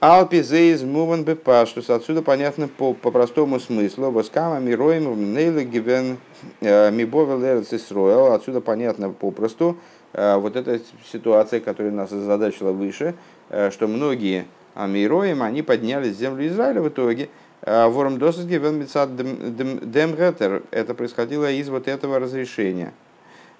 [0.00, 1.24] Алпизейз муван
[1.66, 4.10] что отсюда понятно по, по простому смыслу.
[4.10, 6.18] Воскама мироем нейла гивен
[6.60, 8.32] э, мибовел.
[8.34, 9.78] Отсюда понятно попросту
[10.12, 13.16] вот эта ситуация, которая нас озадачила выше,
[13.48, 17.28] что многие амироем, они поднялись в землю Израиля в итоге.
[17.62, 20.62] Ворм досыс гивен мецад демгетер.
[20.70, 22.92] Это происходило из вот этого разрешения.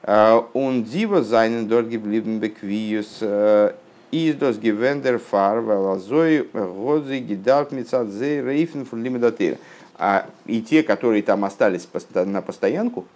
[0.07, 3.23] Он дива зайнен dort geblieben bequius
[4.13, 9.57] is das gewender far, weil azoi годзи гидарт мицад зе рейфен фун лимидатера.
[9.97, 13.07] А и те, которые там остались на постоянку,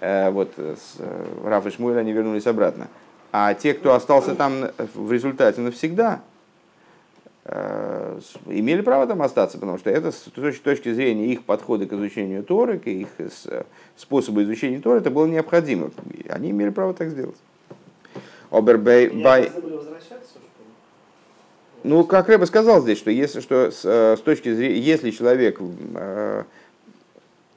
[0.00, 0.96] вот с
[1.44, 2.88] Раф и Шмуэль, они вернулись обратно.
[3.30, 6.22] А те, кто остался там в результате навсегда,
[7.50, 10.20] Э, имели право там остаться, потому что это с
[10.60, 13.08] точки зрения их подхода к изучению Торы, к их
[13.96, 15.90] способа изучения Торы, это было необходимо.
[16.28, 17.38] Они имели право так сделать.
[18.50, 19.50] Обербей, бай...
[21.84, 25.58] Ну, как Рэба сказал здесь, что если что с, э, с точки зрения, если человек
[25.94, 26.44] э,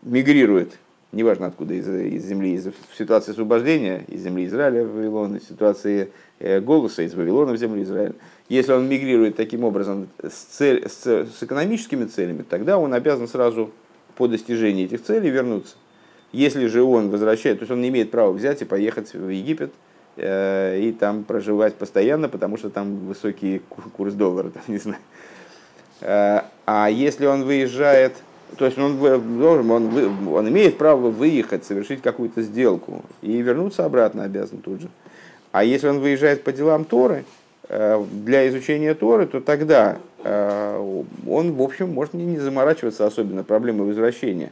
[0.04, 0.78] мигрирует,
[1.12, 6.12] неважно откуда, из, из земли, из ситуации освобождения, из земли Израиля в Вавилон, из ситуации
[6.40, 8.16] э, голоса из Вавилона в землю Израиля,
[8.50, 13.72] если он мигрирует таким образом с, цель, с, с экономическими целями, тогда он обязан сразу
[14.16, 15.76] по достижении этих целей вернуться.
[16.32, 19.74] Если же он возвращает, то есть он не имеет права взять и поехать в Египет
[20.16, 23.62] э, и там проживать постоянно, потому что там высокий
[23.98, 25.02] курс доллара, там, не знаю.
[26.00, 28.14] Э, а если он выезжает,
[28.58, 34.24] то есть он, должен, он, он имеет право выехать, совершить какую-то сделку и вернуться обратно
[34.24, 34.90] обязан тут же.
[35.52, 37.26] А если он выезжает по делам Торы,
[37.74, 43.88] Э, для изучения Торы, то тогда э, он, в общем, может не заморачиваться особенно проблемой
[43.88, 44.52] возвращения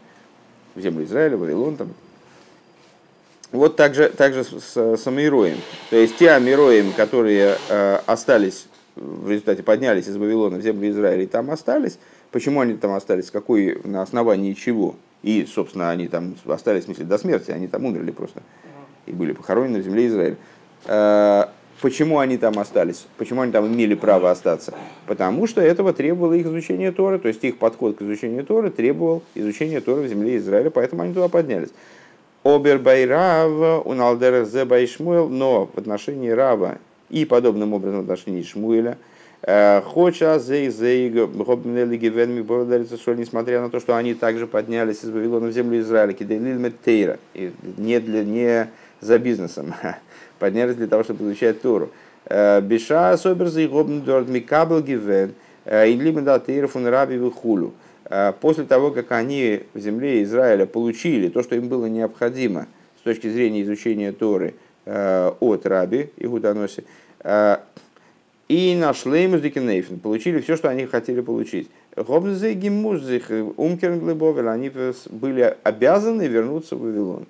[0.74, 1.76] в землю Израиля, Вавилон.
[1.76, 1.94] Там.
[3.52, 5.58] Вот так же, так же с, с Амироем.
[5.90, 11.24] То есть те Амироем, которые э, остались, в результате поднялись из Вавилона в землю Израиля
[11.24, 12.00] и там остались,
[12.32, 17.06] почему они там остались, какой, на основании чего, и, собственно, они там остались, в смысле,
[17.06, 18.42] до смерти, они там умерли просто
[19.06, 20.38] и были похоронены в земле Израиля
[21.82, 23.06] Почему они там остались?
[23.18, 24.74] Почему они там имели право остаться?
[25.08, 29.24] Потому что этого требовало их изучение Торы, то есть их подход к изучению Торы требовал
[29.34, 31.70] изучения Торы в земле Израиля, поэтому они туда поднялись.
[32.44, 38.98] Обер Байрав, Уналдер Зебайшмуэл, но в отношении Рава и подобным образом в отношении Шмуэля,
[39.41, 40.69] Хоча зей
[43.15, 46.12] несмотря на то, что они также поднялись из Вавилона в землю Израиля,
[46.84, 47.19] тейра,
[47.78, 49.73] не, для, не за бизнесом,
[50.39, 51.89] поднялись для того, чтобы изучать Тору.
[52.30, 57.73] Биша особерзы гобн дорт микабл гивен, э, инлимеда тейрфун раби вихулю.
[58.41, 62.65] После того, как они в земле Израиля получили то, что им было необходимо
[62.99, 66.86] с точки зрения изучения Торы от раби и Гуданоси,
[68.50, 71.70] и нашли муздикинейфен, получили все, что они хотели получить.
[71.96, 74.72] Гобнзы гиммузых, умкерн они
[75.10, 77.26] были обязаны вернуться в Вавилон.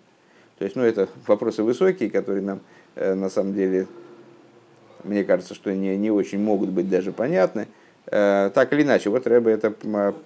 [0.57, 2.61] То есть, ну, это вопросы высокие, которые нам
[2.99, 3.87] Э, на самом деле,
[5.03, 7.67] мне кажется, что не, не очень могут быть даже понятны.
[8.07, 9.73] Э, так или иначе, вот Рэбе это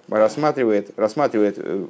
[0.08, 1.86] рассматривает, рассматривает э,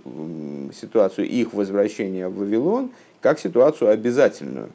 [0.79, 2.91] ситуацию их возвращения в Вавилон
[3.21, 4.69] как ситуацию обязательную.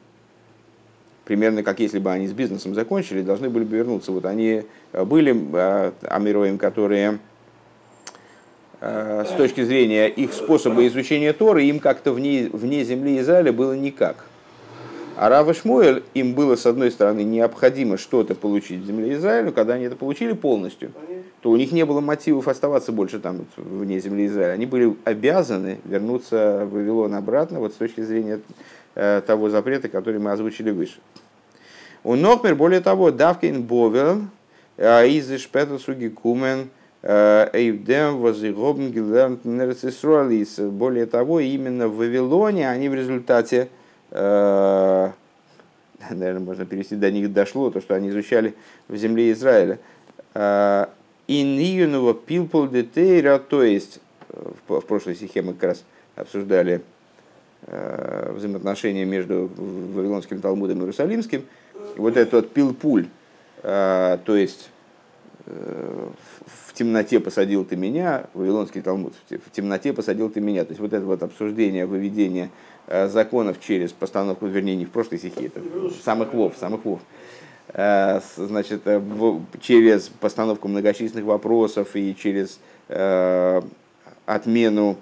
[1.30, 4.12] Примерно как если бы они с бизнесом закончили, должны были бы вернуться.
[4.12, 5.30] Вот они были
[6.10, 7.20] амироем, которые
[8.82, 14.26] с точки зрения их способа изучения Торы, им как-то вне, вне земли Израиля было никак.
[15.18, 19.76] А Рава Шмуэль, им было, с одной стороны, необходимо что-то получить в земле Израиля, когда
[19.76, 20.94] они это получили полностью,
[21.42, 24.54] то у них не было мотивов оставаться больше там, вне земли Израиля.
[24.54, 28.40] Они были обязаны вернуться в Вавилон обратно, вот с точки зрения
[28.96, 31.00] э, того запрета, который мы озвучили выше.
[32.10, 34.24] У Нохмер, более того, Давкин Бовел,
[34.80, 36.70] из Шпетасуги Кумен,
[37.04, 39.46] Эйвдем, Возигобн, Гилернт,
[40.58, 43.70] Более того, именно в Вавилоне они в результате
[44.10, 45.14] наверное,
[46.40, 48.56] можно перевести, до них дошло, то, что они изучали
[48.88, 49.78] в земле Израиля.
[51.28, 54.00] Иньюнова пилпол детейра, то есть
[54.68, 55.84] в прошлой стихе мы как раз
[56.16, 56.82] обсуждали
[57.68, 61.44] взаимоотношения между Вавилонским Талмудом и Иерусалимским.
[61.98, 63.08] Вот этот вот пилпуль,
[63.62, 64.70] то есть
[65.46, 70.64] в темноте посадил ты меня, Вавилонский Талмуд, в темноте посадил ты меня.
[70.64, 72.50] То есть вот это вот обсуждение, выведение
[73.08, 75.62] законов через постановку, вернее, не в прошлой стихе, это
[76.04, 77.00] самых вов, самых вов,
[77.74, 78.84] значит,
[79.62, 82.60] через постановку многочисленных вопросов и через
[84.26, 84.98] отмену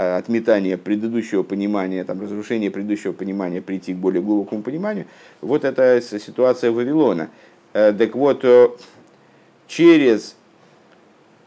[0.00, 5.06] отметание предыдущего понимания, там, разрушение предыдущего понимания, прийти к более глубокому пониманию,
[5.40, 7.28] вот это ситуация Вавилона.
[7.72, 8.68] Э, так вот, э,
[9.68, 10.36] через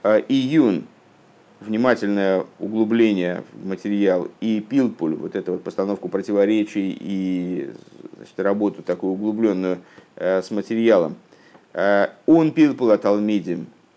[0.04, 0.86] э, июнь
[1.60, 7.72] внимательное углубление в материал и пилпуль, вот эту вот постановку противоречий и
[8.18, 9.78] значит, работу такую углубленную
[10.18, 11.16] с материалом,
[12.26, 13.06] он пилпул от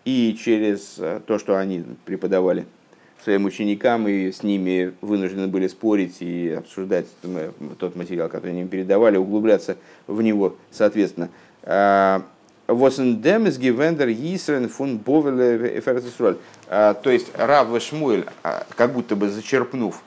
[0.05, 2.65] и через то, что они преподавали–
[3.27, 7.07] своим ученикам и с ними вынуждены были спорить и обсуждать
[7.77, 9.75] тот материал, который они им передавали, углубляться
[10.07, 11.29] в него, соответственно.
[12.67, 20.01] Восендем из Гивендер Йисрен фун Бовеле То есть Рав Шмуэль, а, как будто бы зачерпнув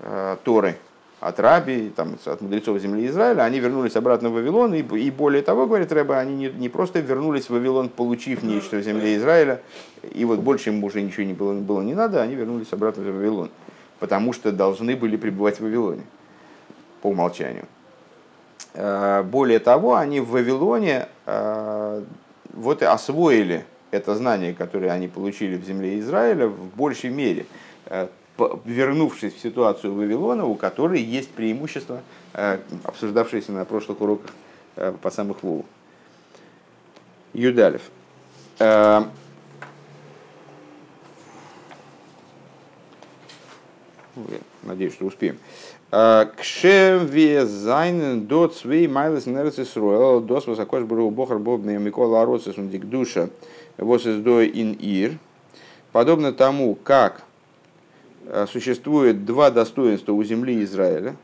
[0.00, 0.76] а, Торы
[1.24, 5.42] от Раби, там, от мудрецов земли Израиля, они вернулись обратно в Вавилон, и, и более
[5.42, 9.62] того, говорит Рэба, они не, не просто вернулись в Вавилон, получив нечто в земле Израиля,
[10.12, 13.06] и вот больше им уже ничего не было, было не надо, они вернулись обратно в
[13.06, 13.50] Вавилон,
[14.00, 16.02] потому что должны были пребывать в Вавилоне
[17.00, 17.64] по умолчанию.
[18.74, 22.04] А, более того, они в Вавилоне а,
[22.52, 27.46] вот и освоили это знание, которое они получили в земле Израиля в большей мере
[27.86, 34.30] а, вернувшись в ситуацию Вавилона, у которой есть преимущество, э, обсуждавшееся на прошлых уроках
[34.76, 35.64] э, по самых Вову.
[37.32, 37.82] Юдалев.
[38.58, 39.04] Э,
[44.62, 45.38] надеюсь, что успеем.
[45.90, 53.28] Кшеве зайнен дот свей майлес нерц Исруэл, дос высокош бру бохар бобный Микола Ароцис душа
[53.78, 55.18] вос из ин ир.
[55.92, 57.22] Подобно тому, как
[58.50, 61.16] существует два достоинства у земли Израиля.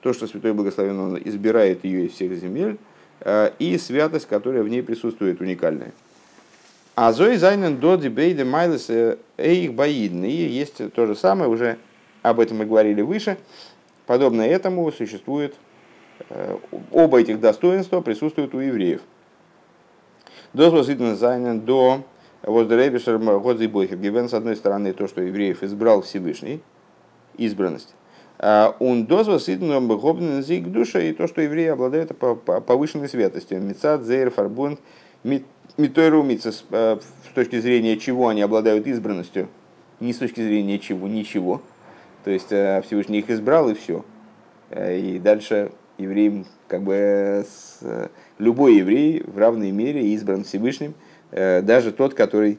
[0.00, 2.78] То, что Святой Благословен Он избирает ее из всех земель,
[3.20, 5.92] э, и святость, которая в ней присутствует, уникальная.
[6.94, 8.88] А Зои Зайнен Доди Бейде Майлес
[9.36, 10.24] Эйх Баидн.
[10.24, 11.78] И есть то же самое, уже
[12.22, 13.36] об этом мы говорили выше.
[14.06, 15.54] Подобно этому существует,
[16.30, 16.56] э,
[16.92, 19.02] оба этих достоинства присутствуют у евреев.
[20.52, 22.04] Дозвол Зайнен до
[22.46, 26.62] вот Дрейбишер Годзи Бойхер с одной стороны, то, что евреев избрал Всевышний,
[27.36, 27.94] избранность.
[28.38, 33.60] Он дозва зиг душа, и то, что евреи обладают повышенной святостью.
[33.60, 34.78] Мецад, Зейр, Фарбунд,
[35.76, 39.48] Митойру Мицес, с точки зрения чего они обладают избранностью,
[39.98, 41.62] не с точки зрения чего, ничего.
[42.24, 44.04] То есть э, Всевышний их избрал и все.
[44.70, 47.44] Э, и дальше евреям, как бы
[47.80, 52.58] э, любой еврей в равной мере избран Всевышним– Э, даже тот, который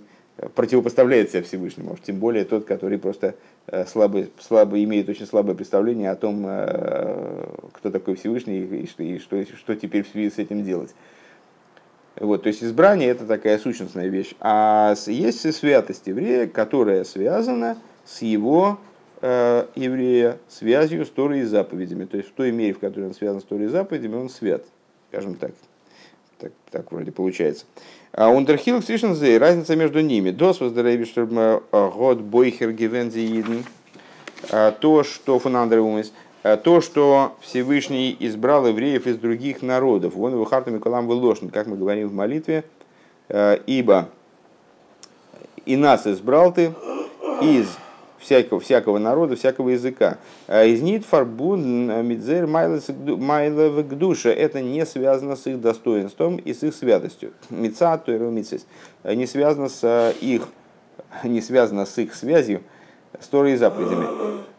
[0.54, 3.36] противопоставляет себя Всевышнему, тем более тот, который просто
[3.68, 9.04] э, слабо, слабо имеет очень слабое представление о том, э, кто такой Всевышний и что,
[9.04, 10.94] и что, что теперь в связи с этим делать.
[12.20, 14.36] Вот, то есть избрание это такая сущностная вещь.
[14.40, 18.80] А есть святость еврея, которая связана с его
[19.22, 22.06] э, еврея связью с Торой и заповедями.
[22.06, 24.64] То есть в той мере, в которой он связан с Торой и заповедями, он свят,
[25.10, 25.52] скажем так.
[26.38, 27.66] Так, так вроде получается.
[28.18, 30.32] А Ундерхилл Свишензей, разница между ними.
[30.32, 33.64] Дос воздарейбиштер а, год бойхер гивензи
[34.50, 36.12] а, То, что фунандер умес,
[36.64, 40.16] то, что Всевышний избрал евреев из других народов.
[40.16, 42.64] Вон его хартами колам выложен, как мы говорим в молитве.
[43.30, 44.10] Ибо
[45.68, 46.74] и нас избрал ты
[47.42, 47.68] из
[48.28, 50.18] всякого, всякого народа, всякого языка.
[50.48, 54.30] А из нит фарбун мидзер майловик душа.
[54.30, 57.32] Это не связано с их достоинством и с их святостью.
[57.50, 60.50] Мица, то Не связано с их,
[61.24, 62.62] не связано с их связью
[63.18, 64.08] с Торой и заповедями.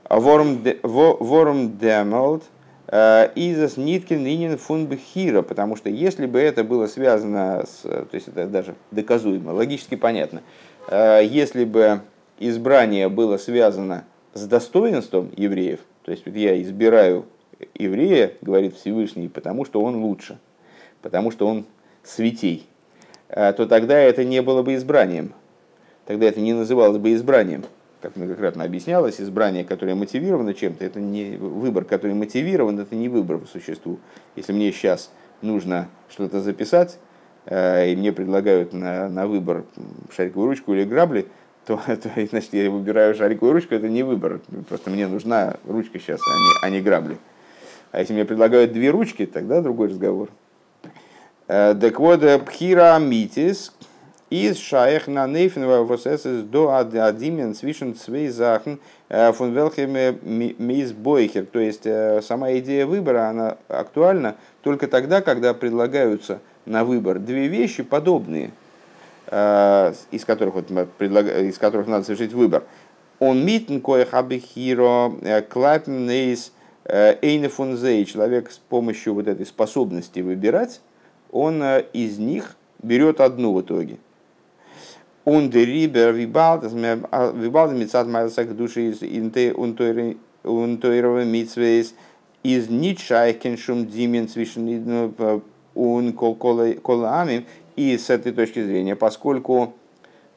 [0.08, 2.44] Ворум демолд
[2.86, 8.08] э, изас ниткин нинин фун бхира, потому что если бы это было связано с, то
[8.12, 10.40] есть это даже доказуемо, логически понятно,
[10.88, 12.00] э, если бы
[12.39, 17.26] избрание было связано с достоинством евреев, то есть я избираю
[17.74, 20.39] еврея, говорит Всевышний, потому что он лучше,
[21.03, 21.66] потому что он
[22.03, 22.66] святей,
[23.28, 25.32] а, то тогда это не было бы избранием.
[26.07, 27.64] Тогда это не называлось бы избранием.
[28.01, 33.39] Как многократно объяснялось, избрание, которое мотивировано чем-то, это не выбор, который мотивирован, это не выбор
[33.39, 33.99] по существу.
[34.36, 35.11] Если мне сейчас
[35.43, 36.99] нужно что-то записать,
[37.45, 39.64] а, и мне предлагают на, на выбор
[40.14, 41.26] шариковую ручку или грабли,
[41.68, 44.40] то, то значит, я выбираю шариковую ручку, это не выбор.
[44.68, 47.18] Просто мне нужна ручка сейчас, а не, а не грабли.
[47.92, 50.30] А если мне предлагают две ручки, тогда другой разговор.
[51.46, 53.74] Э, так вот, э, пхира митис,
[54.30, 58.74] из шаях на нейфен восэсэс до адимен свишен цвей захн
[59.08, 61.46] фон велхеме мис бойхер.
[61.46, 61.84] То есть
[62.26, 68.50] сама идея выбора, она актуальна только тогда, когда предлагаются на выбор две вещи подобные,
[69.30, 72.64] из которых, вот, из которых надо совершить выбор.
[73.18, 76.52] Он митн кое хабихиро клапн нейс
[76.86, 78.04] эйнефунзей.
[78.04, 80.80] Человек с помощью вот этой способности выбирать,
[81.30, 81.62] он
[81.92, 83.98] из них берет одну в итоге–
[85.28, 89.02] он дерибер вибалдес мецад майлсак души из
[90.42, 91.94] унтойрова митсвейс
[92.42, 95.12] из нитшайкеншум димен свишен
[95.74, 97.46] ун колами.
[97.78, 99.74] И с этой точки зрения, поскольку,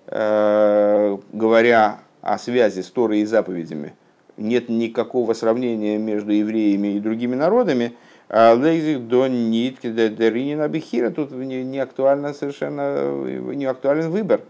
[0.05, 3.95] э, говоря о связи с Торой и заповедями,
[4.37, 7.93] нет никакого сравнения между евреями и другими народами,
[8.29, 13.25] а Лейзик до нитки деринина бихира тут не актуально совершенно
[13.55, 14.41] не актуален выбор.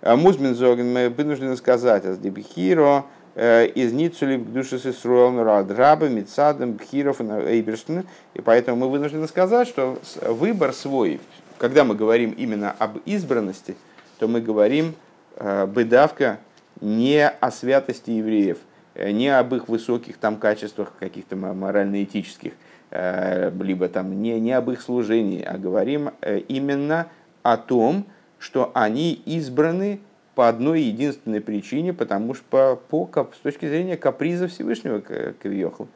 [0.00, 3.04] А Музмин Зоген мы вынуждены сказать, а Дебихиро
[3.34, 8.06] э, из Ницули к душе Сисруэл Раба, Мицадом, Бхиров и Эйберштин.
[8.34, 11.20] И поэтому мы вынуждены сказать, что выбор свой,
[11.62, 13.76] когда мы говорим именно об избранности,
[14.18, 14.96] то мы говорим
[15.36, 16.40] э, быдавка
[16.80, 18.58] не о святости евреев,
[18.94, 22.54] э, не об их высоких там качествах каких-то морально-этических,
[22.90, 26.10] либо там не, не об их служении, а говорим
[26.48, 27.06] именно
[27.44, 28.06] о том,
[28.38, 30.00] что они избраны
[30.34, 35.86] по одной единственной причине, потому что по, по, с точки зрения каприза Всевышнего Кавиохла,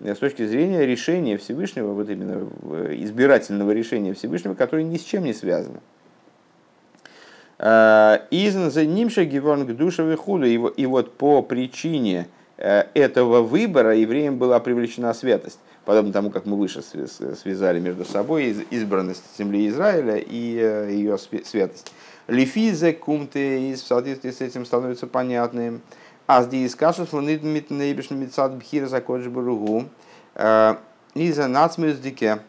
[0.00, 2.48] с точки зрения решения Всевышнего, вот именно
[2.94, 5.80] избирательного решения Всевышнего, которое ни с чем не связано.
[7.58, 10.46] Э, Изн за нимша геворн к душевой худу.
[10.46, 12.26] И вот по причине
[12.58, 18.56] э, этого выбора евреям была привлечена святость подобно тому, как мы выше связали между собой
[18.70, 21.92] избранность земли Израиля и э, ее святость.
[22.26, 25.82] Лифизе кумте в соответствии с этим становится понятным.
[26.26, 29.84] А здесь кашус ланидмит нейбишн митсад бхира за баругу.
[30.34, 30.76] Э,
[31.14, 32.40] Иза нацмюздике.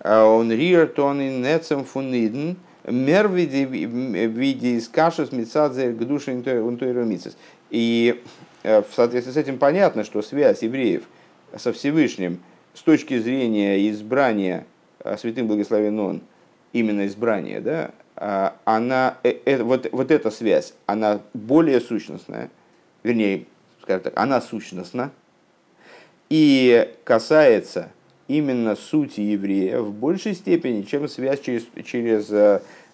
[0.00, 2.56] Э, он риертон и нецем фуниден.
[2.84, 6.40] Мер виде из кашус митсад за гдуши
[7.70, 8.22] И
[8.62, 11.02] в соответствии с этим понятно, что связь евреев
[11.56, 12.40] со Всевышним–
[12.76, 14.66] с точки зрения избрания
[15.00, 16.20] а, святым благословен он,
[16.72, 22.50] именно избрание, да, а, она, э, э, вот, вот эта связь, она более сущностная,
[23.06, 23.44] вернее,
[23.82, 25.12] скажем так, она сущностна
[26.28, 27.90] и касается
[28.26, 32.28] именно сути еврея в большей степени, чем связь через, через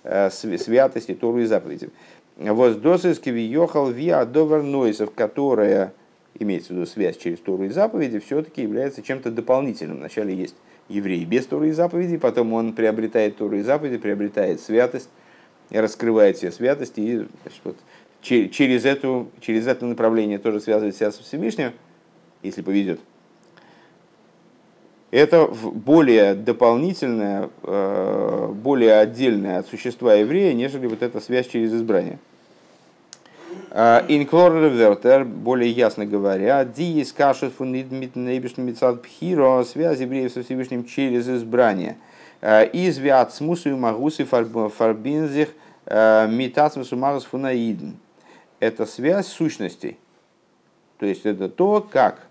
[0.05, 1.89] э, святость и Тору и заповеди.
[2.37, 5.95] Воздосыски виехал виа довар нойсов, которая
[6.39, 9.99] имеется в виду связь через Тору и заповеди, все-таки является чем-то дополнительным.
[9.99, 10.57] Вначале есть
[10.89, 15.09] еврей без Торы и заповедей, потом он приобретает Тору и заповеди, приобретает святость,
[15.71, 17.77] раскрывает все святости, и значит, вот,
[18.23, 21.73] через, эту, через это направление тоже связывает себя со Всевышним,
[22.43, 23.01] если повезет.
[25.11, 32.19] Это более дополнительное, э, более отдельное от существа еврея, нежели вот эта связь через избрание.
[34.09, 37.15] Инклор Ревертер, более ясно говоря, Диис
[38.63, 41.97] Митцад Пхиро, связь евреев со Всевышним через избрание.
[42.43, 45.49] Из Виат Смусу и Магусы Фарбинзих
[45.87, 47.93] Митацму Сумагус Фунаидн.
[48.63, 49.99] Это связь сущностей.
[50.99, 52.29] То есть это то, как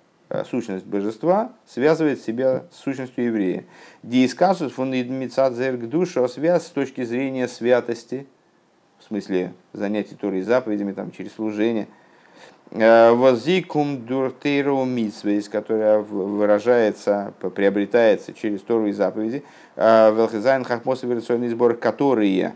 [0.50, 3.66] сущность божества связывает себя с сущностью еврея.
[4.02, 8.28] Диискасус фун митцад зерг душа связь с точки зрения святости–
[9.02, 11.88] в смысле занятий Торой заповедями, там, через служение.
[12.70, 19.44] Э, Возикум дуртейру митсвейс, которая выражается, приобретается через Тору и заповеди.
[19.76, 22.54] Э, Велхизайн хахмос эволюционный сбор, которые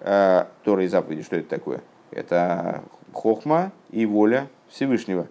[0.00, 1.80] э, Торы и заповеди, что это такое?
[2.10, 2.82] Это
[3.14, 5.28] хохма и воля Всевышнего.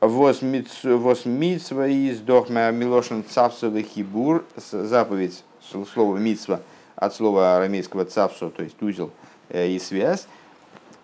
[0.00, 5.42] Вос митсва из дохма милошин цапсовый хибур, заповедь,
[5.92, 6.60] слово митсва,
[6.94, 9.10] от слова арамейского цапсо, то есть узел–
[9.48, 10.26] Э, и связь.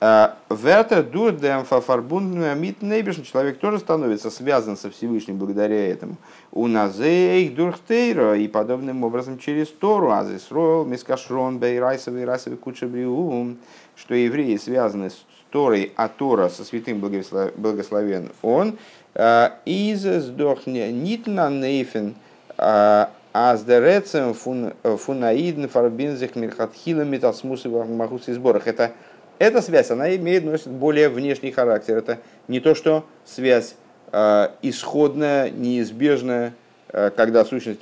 [0.02, 3.22] А, Вертер дурдем фафарбундную мит нейбишн.
[3.22, 6.16] Человек тоже становится связан со Всевышним благодаря этому.
[6.52, 10.10] У назей дурхтейра и подобным образом через Тору.
[10.10, 13.58] Азис ройл, мискашрон, бейрайсовый, райсовый кучабриум.
[13.94, 18.78] Что евреи связаны с Торой, а Тора со святым благословен он.
[19.14, 22.14] А, из сдохне нитна нейфен
[22.56, 28.66] а, Аздерецем фунаидн фарбинзих мирхатхила метасмусы махус и сборах.
[28.66, 28.92] Это,
[29.38, 31.96] эта связь, она имеет носит более внешний характер.
[31.96, 33.76] Это не то, что связь
[34.10, 36.54] э, исходная, неизбежная,
[36.88, 37.78] э, когда сущность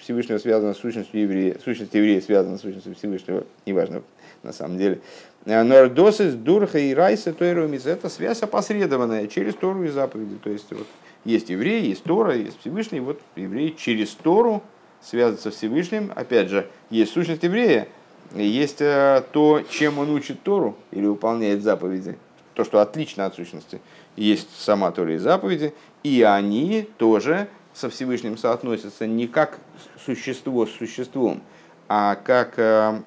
[0.00, 4.02] Всевышнего связана с сущностью еврея, сущность еврея связана с сущностью Всевышнего, неважно,
[4.46, 5.00] на самом деле.
[5.44, 10.36] Нордосис, Дурха и Райса, Тойрумис– это связь опосредованная через Тору и заповеди.
[10.42, 10.86] То есть вот,
[11.24, 13.00] есть евреи, есть Тора, есть Всевышний.
[13.00, 14.62] Вот евреи через Тору
[15.00, 16.12] связываются с Всевышним.
[16.14, 17.88] Опять же, есть сущность еврея,
[18.34, 22.18] есть э, то, чем он учит Тору или выполняет заповеди,
[22.54, 23.80] то, что отлично от сущности.
[24.16, 29.58] Есть сама Тора и заповеди, и они тоже со Всевышним соотносятся не как
[30.04, 31.42] существо с существом,
[31.88, 33.02] а как э,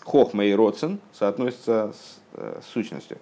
[0.00, 3.18] хохма и роцен соотносятся с, э, сущностью.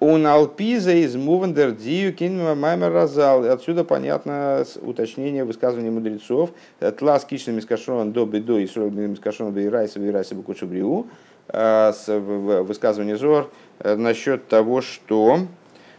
[0.00, 2.14] Он алпиза из мувендер дию
[2.56, 3.44] маймер разал.
[3.44, 6.50] Отсюда понятно уточнение высказывания мудрецов.
[6.98, 11.06] Тлас кишным искашон до бедо и срок искашон до ирайса в ирайса букучу бриу.
[11.48, 15.40] Высказывание Зор э, насчет того, что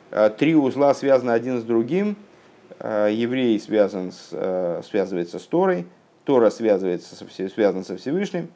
[0.09, 2.15] э, три узла связаны один с другим.
[2.79, 5.85] Э, еврей связан с, связывается с Торой,
[6.25, 8.49] Тора связывается со, связан со Всевышним.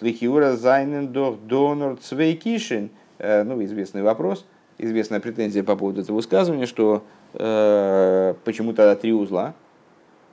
[0.00, 2.90] Лихиура зайнен дох донор цвейкишин.
[3.18, 4.44] Ну, известный вопрос–
[4.82, 7.04] известная претензия по поводу этого высказывания, что
[7.34, 9.54] э, почему тогда три узла?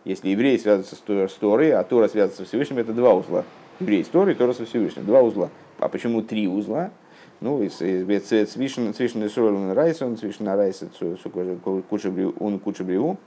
[0.05, 3.43] Если евреи связываются с Торой, а Тора связывается со Всевышним, это два узла.
[3.79, 5.49] Евреи с Торой, Тора со Всевышним, два узла.
[5.77, 6.91] А почему три узла?
[7.41, 10.89] Ну, свишен Исруэлен Райсон, свишен Райса
[12.39, 13.17] он Кучебриу.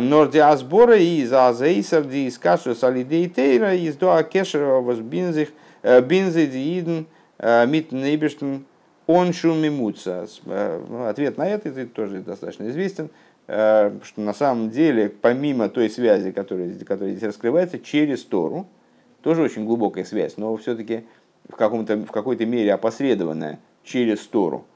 [0.00, 6.46] Норди Асбора и за Азейсер ди скашу салидей тейра из до Акешера воз э, бинзы
[6.46, 7.06] дииден
[7.38, 8.64] мит нейбештен
[9.06, 10.26] он шумимуца.
[11.06, 13.10] Ответ на это, тоже достаточно известен,
[13.46, 18.66] что на самом деле, помимо той связи, которая, которая здесь раскрывается, через Тору,
[19.22, 21.04] тоже очень глубокая связь, но все-таки
[21.48, 24.66] в, в какой-то мере опосредованная через Тору,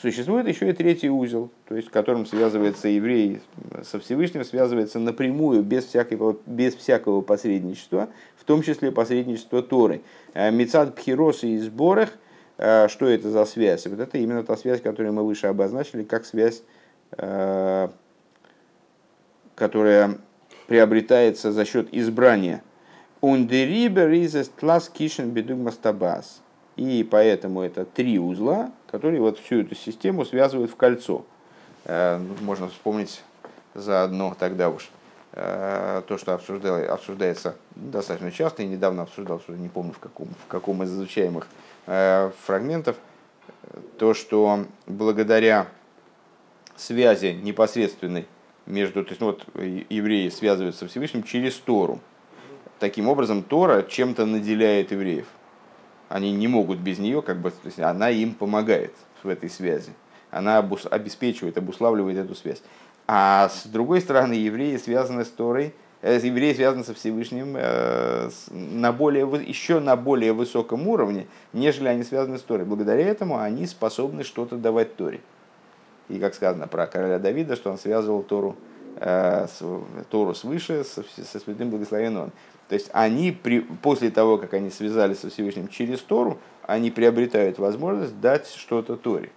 [0.00, 3.40] существует еще и третий узел, то есть которым связывается еврей
[3.82, 10.02] со Всевышним, связывается напрямую, без всякого, без всякого посредничества, в том числе посредничество Торы.
[10.34, 12.10] Э, Мецад Пхироса и сборах–
[12.56, 13.86] Э, что это за связь?
[13.86, 16.62] Вот это именно та связь, которую мы выше обозначили, как связь,
[17.12, 17.88] э,
[19.54, 20.18] которая
[20.66, 22.62] приобретается за счет избрания.
[23.20, 26.42] Ундерибер из класс кишен бедугмастабас.
[26.76, 31.24] И поэтому это три узла, которые вот всю эту систему связывают в кольцо.
[31.84, 33.22] Э, ну, можно вспомнить
[33.74, 34.90] заодно тогда уж
[35.32, 40.84] то, что обсуждается достаточно часто, и недавно обсуждал, что не помню в каком, в каком
[40.84, 41.48] из изучаемых
[41.86, 42.96] Э, фрагментов
[43.98, 45.66] то, что благодаря
[46.76, 48.26] связи непосредственной
[48.64, 49.46] между, то есть ну, вот
[49.90, 52.00] евреи связываются со Всевышним через Тору.
[52.78, 55.26] Таким образом, Тора чем-то наделяет евреев.
[56.08, 59.92] Они не могут без нее, как бы, то есть она им помогает в этой связи.
[60.30, 62.62] Она обеспечивает, обуславливает эту связь.
[63.06, 65.74] А с другой стороны, евреи связаны с Торой–
[66.04, 72.04] Э, евреи связаны со Всевышним э, на более, еще на более высоком уровне, нежели они
[72.04, 72.66] связаны с Торой.
[72.66, 75.22] Благодаря этому они способны что-то давать Торе.
[76.10, 78.54] И как сказано про короля Давида, что он связывал Тору,
[78.96, 79.46] э,
[80.10, 82.32] Тору свыше со, со святым благословенным.
[82.68, 87.58] То есть они, при, после того, как они связались со Всевышним через Тору, они приобретают
[87.58, 89.30] возможность дать что-то Торе.